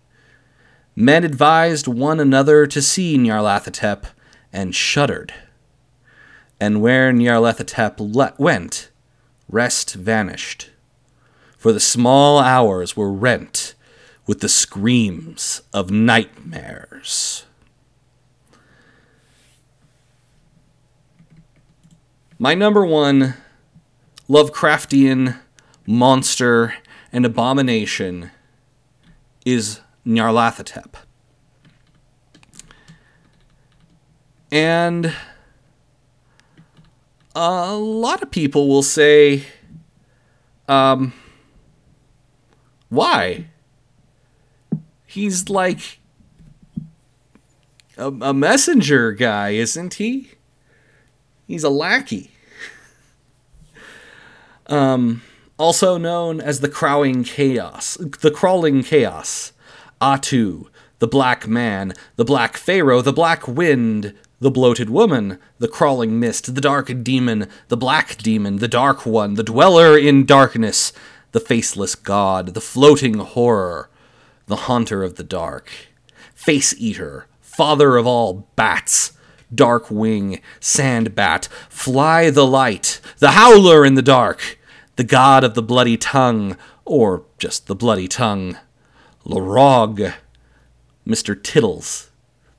Men 0.95 1.25
advised 1.25 1.85
one 1.85 2.21
another 2.21 2.65
to 2.67 2.81
see 2.81 3.17
Nyarlathotep 3.17 4.05
and 4.53 4.73
shuddered. 4.73 5.33
And 6.59 6.81
where 6.81 7.11
Nyarlathotep 7.11 7.95
le- 7.99 8.33
went, 8.37 8.89
rest 9.49 9.93
vanished. 9.95 10.69
For 11.57 11.71
the 11.71 11.79
small 11.79 12.39
hours 12.39 12.95
were 12.95 13.11
rent 13.11 13.75
with 14.25 14.39
the 14.39 14.49
screams 14.49 15.61
of 15.73 15.91
nightmares. 15.91 17.45
My 22.39 22.55
number 22.55 22.85
one 22.85 23.35
Lovecraftian 24.29 25.39
monster 25.85 26.73
and 27.11 27.25
abomination 27.25 28.31
is 29.45 29.81
Nyarlathotep. 30.05 30.95
And 34.51 35.13
a 37.35 37.75
lot 37.75 38.21
of 38.21 38.31
people 38.31 38.67
will 38.67 38.83
say, 38.83 39.43
um, 40.67 41.13
why? 42.89 43.47
He's 45.05 45.49
like 45.49 45.99
a, 47.97 48.07
a 48.07 48.33
messenger 48.33 49.11
guy, 49.11 49.51
isn't 49.51 49.95
he? 49.95 50.31
He's 51.47 51.63
a 51.63 51.69
lackey. 51.69 52.31
um, 54.67 55.21
also 55.57 55.97
known 55.97 56.39
as 56.39 56.59
the 56.59 56.69
Crawling 56.69 57.23
Chaos, 57.23 57.97
the 58.21 58.31
Crawling 58.31 58.83
Chaos, 58.83 59.53
Atu, 60.01 60.67
the 60.99 61.07
Black 61.07 61.47
Man, 61.47 61.93
the 62.15 62.25
Black 62.25 62.57
Pharaoh, 62.57 63.01
the 63.01 63.13
Black 63.13 63.47
Wind, 63.47 64.15
the 64.43 64.51
Bloated 64.51 64.89
Woman, 64.89 65.39
the 65.57 65.69
Crawling 65.69 66.19
Mist, 66.19 66.53
the 66.53 66.59
Dark 66.59 67.01
Demon, 67.01 67.47
the 67.69 67.77
Black 67.77 68.17
Demon, 68.17 68.57
the 68.57 68.67
Dark 68.67 69.05
One, 69.05 69.35
the 69.35 69.43
Dweller 69.43 69.97
in 69.97 70.25
Darkness, 70.25 70.91
the 71.31 71.39
Faceless 71.39 71.95
God, 71.95 72.47
the 72.47 72.59
Floating 72.59 73.19
Horror, 73.19 73.89
the 74.47 74.67
Haunter 74.67 75.01
of 75.01 75.15
the 75.15 75.23
Dark, 75.23 75.71
Face 76.35 76.75
Eater, 76.77 77.25
Father 77.39 77.95
of 77.95 78.05
all 78.05 78.49
Bats, 78.57 79.13
Dark 79.55 79.89
Wing, 79.89 80.41
Sand 80.59 81.15
Bat, 81.15 81.47
Fly 81.69 82.29
the 82.29 82.45
Light, 82.45 82.99
the 83.19 83.31
Howler 83.31 83.85
in 83.85 83.93
the 83.95 84.01
Dark, 84.01 84.59
the 84.97 85.05
God 85.05 85.45
of 85.45 85.53
the 85.53 85.63
Bloody 85.63 85.95
Tongue, 85.95 86.57
or 86.83 87.23
just 87.37 87.67
the 87.67 87.75
Bloody 87.75 88.09
Tongue, 88.09 88.57
Larog, 89.25 90.13
Mr. 91.07 91.41
Tittles, 91.41 92.09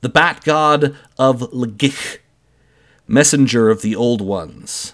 the 0.05 0.11
Bat 0.11 0.45
God 0.45 0.95
of 1.19 1.41
Legich, 1.51 2.19
Messenger 3.09 3.71
of 3.71 3.81
the 3.81 3.97
Old 3.97 4.21
Ones, 4.21 4.93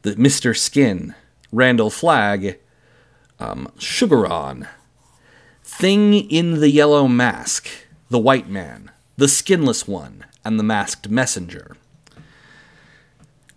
the 0.00 0.14
Mr. 0.14 0.56
Skin, 0.56 1.14
Randall 1.52 1.90
Flagg, 1.90 2.58
um, 3.38 3.70
Sugaron, 3.76 4.66
Thing 5.62 6.14
in 6.14 6.60
the 6.60 6.70
Yellow 6.70 7.06
Mask, 7.06 7.68
the 8.08 8.18
White 8.18 8.48
Man, 8.48 8.90
the 9.18 9.28
Skinless 9.28 9.86
One, 9.86 10.24
and 10.46 10.58
the 10.58 10.64
Masked 10.64 11.10
Messenger. 11.10 11.76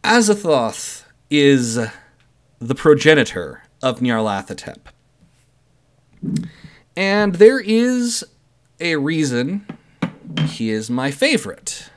Azathoth 0.04 1.06
is 1.30 1.80
the 2.60 2.76
progenitor 2.76 3.64
of 3.82 4.02
Nyarlathotep. 4.02 4.88
And 6.98 7.36
there 7.36 7.62
is 7.62 8.26
a 8.82 8.98
reason 8.98 9.66
he 10.48 10.70
is 10.70 10.90
my 10.90 11.12
favorite. 11.12 11.90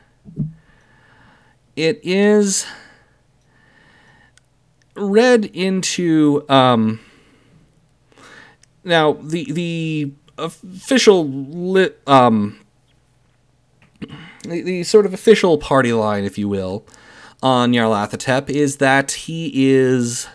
It 1.77 2.01
is 2.03 2.67
read 4.97 5.45
into 5.47 6.45
um, 6.49 7.01
now 8.85 9.13
the 9.13 9.51
the 9.53 10.13
official 10.37 11.29
li- 11.29 11.91
um, 12.07 12.59
the, 14.43 14.63
the 14.63 14.83
sort 14.83 15.07
of 15.07 15.15
official 15.15 15.59
party 15.59 15.93
line, 15.93 16.25
if 16.25 16.39
you 16.39 16.49
will, 16.49 16.85
on 17.43 17.73
Nyarlathotep 17.73 18.51
is 18.51 18.79
that 18.79 19.13
he 19.13 19.71
is 19.71 20.27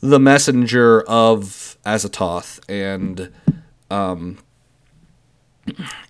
the 0.00 0.20
messenger 0.20 1.02
of 1.02 1.76
Azathoth 1.86 2.60
and 2.68 3.32
um 3.90 4.38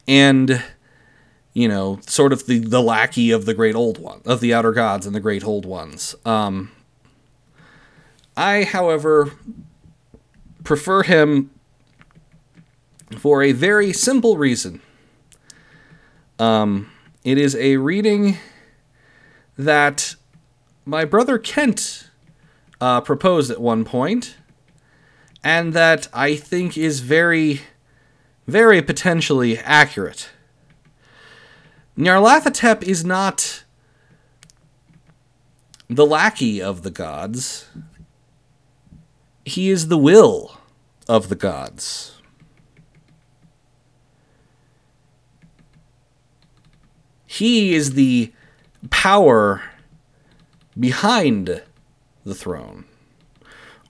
and 0.07 0.63
you 1.53 1.69
know 1.69 1.99
sort 2.07 2.33
of 2.33 2.47
the 2.47 2.59
the 2.59 2.83
lackey 2.83 3.31
of 3.31 3.45
the 3.45 3.55
great 3.55 3.75
old 3.75 3.99
one 3.99 4.21
of 4.25 4.41
the 4.41 4.53
outer 4.53 4.73
gods 4.73 5.07
and 5.07 5.15
the 5.15 5.21
great 5.21 5.45
old 5.45 5.67
ones. 5.67 6.15
Um 6.25 6.71
I 8.37 8.65
however 8.65 9.33
prefer 10.65 11.03
him 11.03 11.51
for 13.19 13.43
a 13.43 13.53
very 13.53 13.93
simple 13.93 14.37
reason. 14.37 14.81
Um 16.39 16.91
it 17.23 17.39
is 17.39 17.55
a 17.57 17.77
reading 17.79 18.37
that 19.57 20.17
my 20.85 21.05
brother 21.05 21.39
Kent 21.39 22.11
uh, 22.81 23.01
proposed 23.01 23.51
at 23.51 23.61
one 23.61 23.85
point, 23.85 24.37
and 25.43 25.73
that 25.73 26.09
I 26.13 26.37
think 26.37 26.77
is 26.77 27.01
very, 27.01 27.63
very 28.47 28.83
potentially 28.83 29.59
accurate. 29.59 30.31
Nyarlathotep 31.97 32.83
is 32.83 33.05
not 33.05 33.65
the 35.89 36.07
lackey 36.07 36.61
of 36.61 36.83
the 36.83 36.91
gods, 36.91 37.69
he 39.45 39.71
is 39.71 39.89
the 39.89 39.99
will 39.99 40.59
of 41.09 41.29
the 41.29 41.35
gods. 41.35 42.11
He 47.27 47.75
is 47.75 47.95
the 47.95 48.33
power 48.91 49.63
behind 50.79 51.63
the 52.25 52.35
throne. 52.35 52.85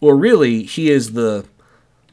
Or 0.00 0.16
really, 0.16 0.62
he 0.62 0.90
is 0.90 1.12
the 1.12 1.44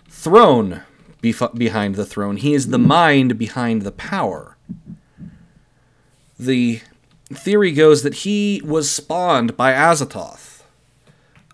throne 0.09 0.83
bef- 1.21 1.55
behind 1.55 1.95
the 1.95 2.05
throne. 2.05 2.37
He 2.37 2.53
is 2.53 2.67
the 2.67 2.79
mind 2.79 3.37
behind 3.37 3.83
the 3.83 3.91
power. 3.91 4.57
The 6.39 6.81
theory 7.33 7.71
goes 7.71 8.03
that 8.03 8.15
he 8.15 8.61
was 8.65 8.89
spawned 8.89 9.55
by 9.55 9.73
Azathoth. 9.73 10.63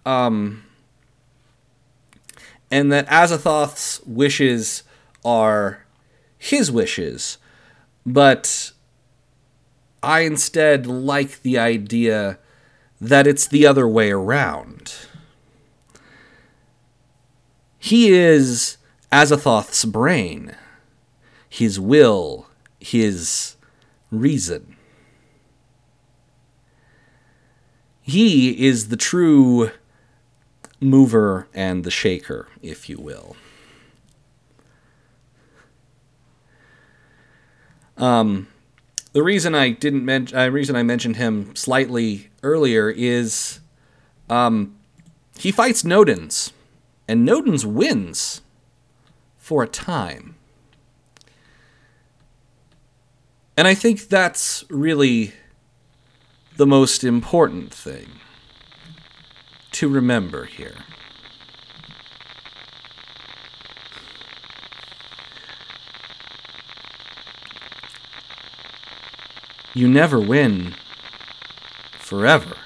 Um, 0.06 0.64
and 2.72 2.92
that 2.92 3.08
Azathoth's 3.08 4.02
wishes 4.06 4.84
are 5.24 5.86
his 6.38 6.72
wishes, 6.72 7.38
but 8.06 8.72
I 10.02 10.22
instead 10.22 10.86
like 10.88 11.42
the 11.42 11.58
idea 11.58 12.40
that 13.02 13.28
it's 13.28 13.48
the 13.48 13.66
other 13.66 13.88
way 13.88 14.12
around. 14.12 14.96
He 17.78 18.10
is 18.10 18.77
Azathoth's 19.12 19.86
brain, 19.86 20.56
his 21.50 21.80
will, 21.80 22.48
his 22.80 23.56
reason. 24.12 24.76
He 28.02 28.66
is 28.66 28.90
the 28.90 28.98
true 28.98 29.72
mover 30.80 31.48
and 31.54 31.84
the 31.84 31.92
shaker, 31.92 32.48
if 32.62 32.90
you 32.90 32.98
will. 32.98 33.36
Um, 37.98 38.48
the 39.14 39.24
reason 39.24 39.56
I 39.56 39.72
didn't 39.72 40.06
mention, 40.06 40.38
uh, 40.38 40.50
reason 40.50 40.76
I 40.76 40.84
mentioned 40.84 41.16
him 41.16 41.56
slightly 41.56 42.30
earlier 42.44 42.90
is, 42.90 43.60
um, 44.30 44.76
he 45.38 45.52
fights 45.52 45.84
Nodens, 45.84 46.52
and 47.08 47.28
Nodens 47.28 47.66
wins 47.66 48.42
for 49.48 49.64
a 49.64 49.68
time. 49.68 50.36
And 53.56 53.66
I 53.66 53.74
think 53.74 54.10
that's 54.10 54.66
really 54.70 55.32
the 56.58 56.68
most 56.68 57.06
important 57.06 57.74
thing. 57.74 58.20
to 59.72 59.88
remember 59.88 60.46
here. 60.46 60.76
You 69.74 69.88
never 69.88 70.20
win 70.20 70.74
forever. 72.00 72.58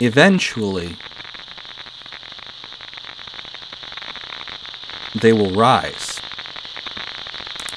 Eventually, 0.00 0.96
they 5.26 5.32
will 5.32 5.50
rise. 5.50 6.20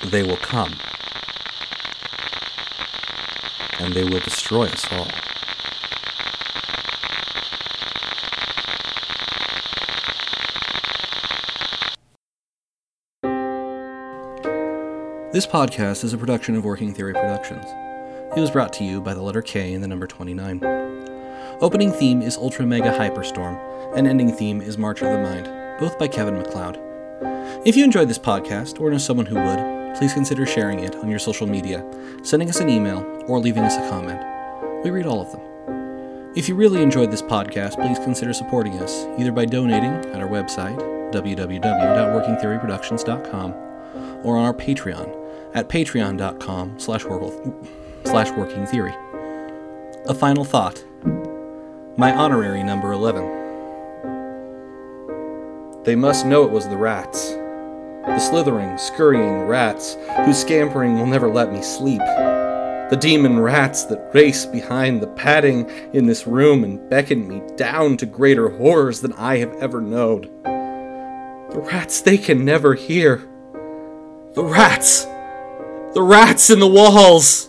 They 0.04 0.22
will 0.22 0.38
come. 0.38 0.76
And 3.80 3.92
they 3.96 4.04
will 4.04 4.20
destroy 4.20 4.66
us 4.66 4.86
all. 4.92 5.08
This 15.32 15.48
podcast 15.48 16.04
is 16.04 16.14
a 16.14 16.20
production 16.20 16.54
of 16.56 16.64
Working 16.64 16.94
Theory 16.94 17.14
Productions. 17.14 17.66
It 18.38 18.40
was 18.40 18.52
brought 18.52 18.74
to 18.74 18.84
you 18.84 19.02
by 19.02 19.16
the 19.16 19.24
letter 19.24 19.42
K 19.42 19.74
and 19.74 19.84
the 19.84 19.88
number 19.88 20.06
29. 20.06 20.64
Opening 21.62 21.92
theme 21.92 22.22
is 22.22 22.38
Ultra 22.38 22.68
Mega 22.68 22.96
Hyperstorm, 22.96 23.58
and 23.98 24.06
ending 24.06 24.32
theme 24.32 24.62
is 24.62 24.78
March 24.78 25.02
of 25.02 25.12
the 25.12 25.18
Mind, 25.18 25.80
both 25.80 25.98
by 25.98 26.08
Kevin 26.08 26.38
MacLeod. 26.38 26.89
If 27.66 27.76
you 27.76 27.84
enjoyed 27.84 28.08
this 28.08 28.18
podcast 28.18 28.80
or 28.80 28.90
know 28.90 28.98
someone 28.98 29.26
who 29.26 29.36
would, 29.36 29.94
please 29.98 30.14
consider 30.14 30.46
sharing 30.46 30.80
it 30.80 30.96
on 30.96 31.10
your 31.10 31.20
social 31.20 31.46
media, 31.46 31.86
sending 32.24 32.48
us 32.48 32.62
an 32.62 32.70
email, 32.70 33.00
or 33.28 33.38
leaving 33.38 33.64
us 33.64 33.76
a 33.76 33.82
comment. 33.90 34.24
We 34.82 34.92
read 34.92 35.06
all 35.06 35.20
of 35.20 35.30
them. 35.34 35.42
If 36.38 36.48
you 36.48 36.56
really 36.56 36.82
enjoyed 36.82 37.12
this 37.12 37.22
podcast, 37.22 37.76
please 37.76 38.00
consider 38.00 38.32
supporting 38.32 38.80
us 38.80 39.06
either 39.18 39.34
by 39.34 39.44
donating 39.44 39.92
at 40.14 40.22
our 40.22 40.30
website, 40.30 40.78
www.workingtheoryproductions.com, 41.12 43.54
or 44.24 44.38
on 44.38 44.46
our 44.46 44.54
Patreon 44.54 45.14
at 45.54 45.68
patreon.com 45.68 46.80
slash 46.80 47.04
working 47.04 48.66
theory. 48.68 48.96
A 50.06 50.14
final 50.14 50.46
thought. 50.46 50.82
My 51.98 52.16
honorary 52.16 52.64
number 52.64 52.94
11. 52.94 53.38
They 55.84 55.96
must 55.96 56.26
know 56.26 56.44
it 56.44 56.52
was 56.52 56.70
the 56.70 56.78
rats. 56.78 57.36
The 58.20 58.26
slithering, 58.26 58.78
scurrying 58.78 59.48
rats 59.48 59.96
whose 60.26 60.40
scampering 60.40 61.00
will 61.00 61.06
never 61.06 61.30
let 61.30 61.54
me 61.54 61.62
sleep. 61.62 62.00
The 62.00 62.98
demon 63.00 63.40
rats 63.40 63.86
that 63.86 64.14
race 64.14 64.46
behind 64.46 65.00
the 65.00 65.08
padding 65.08 65.70
in 65.94 66.06
this 66.06 66.28
room 66.28 66.66
and 66.66 66.90
beckon 66.90 67.26
me 67.26 67.42
down 67.56 67.96
to 67.96 68.06
greater 68.06 68.50
horrors 68.50 69.00
than 69.00 69.14
I 69.14 69.38
have 69.38 69.56
ever 69.62 69.80
known. 69.80 70.24
The 70.44 71.64
rats 71.72 72.02
they 72.02 72.18
can 72.18 72.44
never 72.44 72.74
hear. 72.74 73.26
The 74.34 74.44
rats! 74.44 75.06
The 75.94 76.04
rats 76.04 76.50
in 76.50 76.60
the 76.60 76.68
walls! 76.68 77.49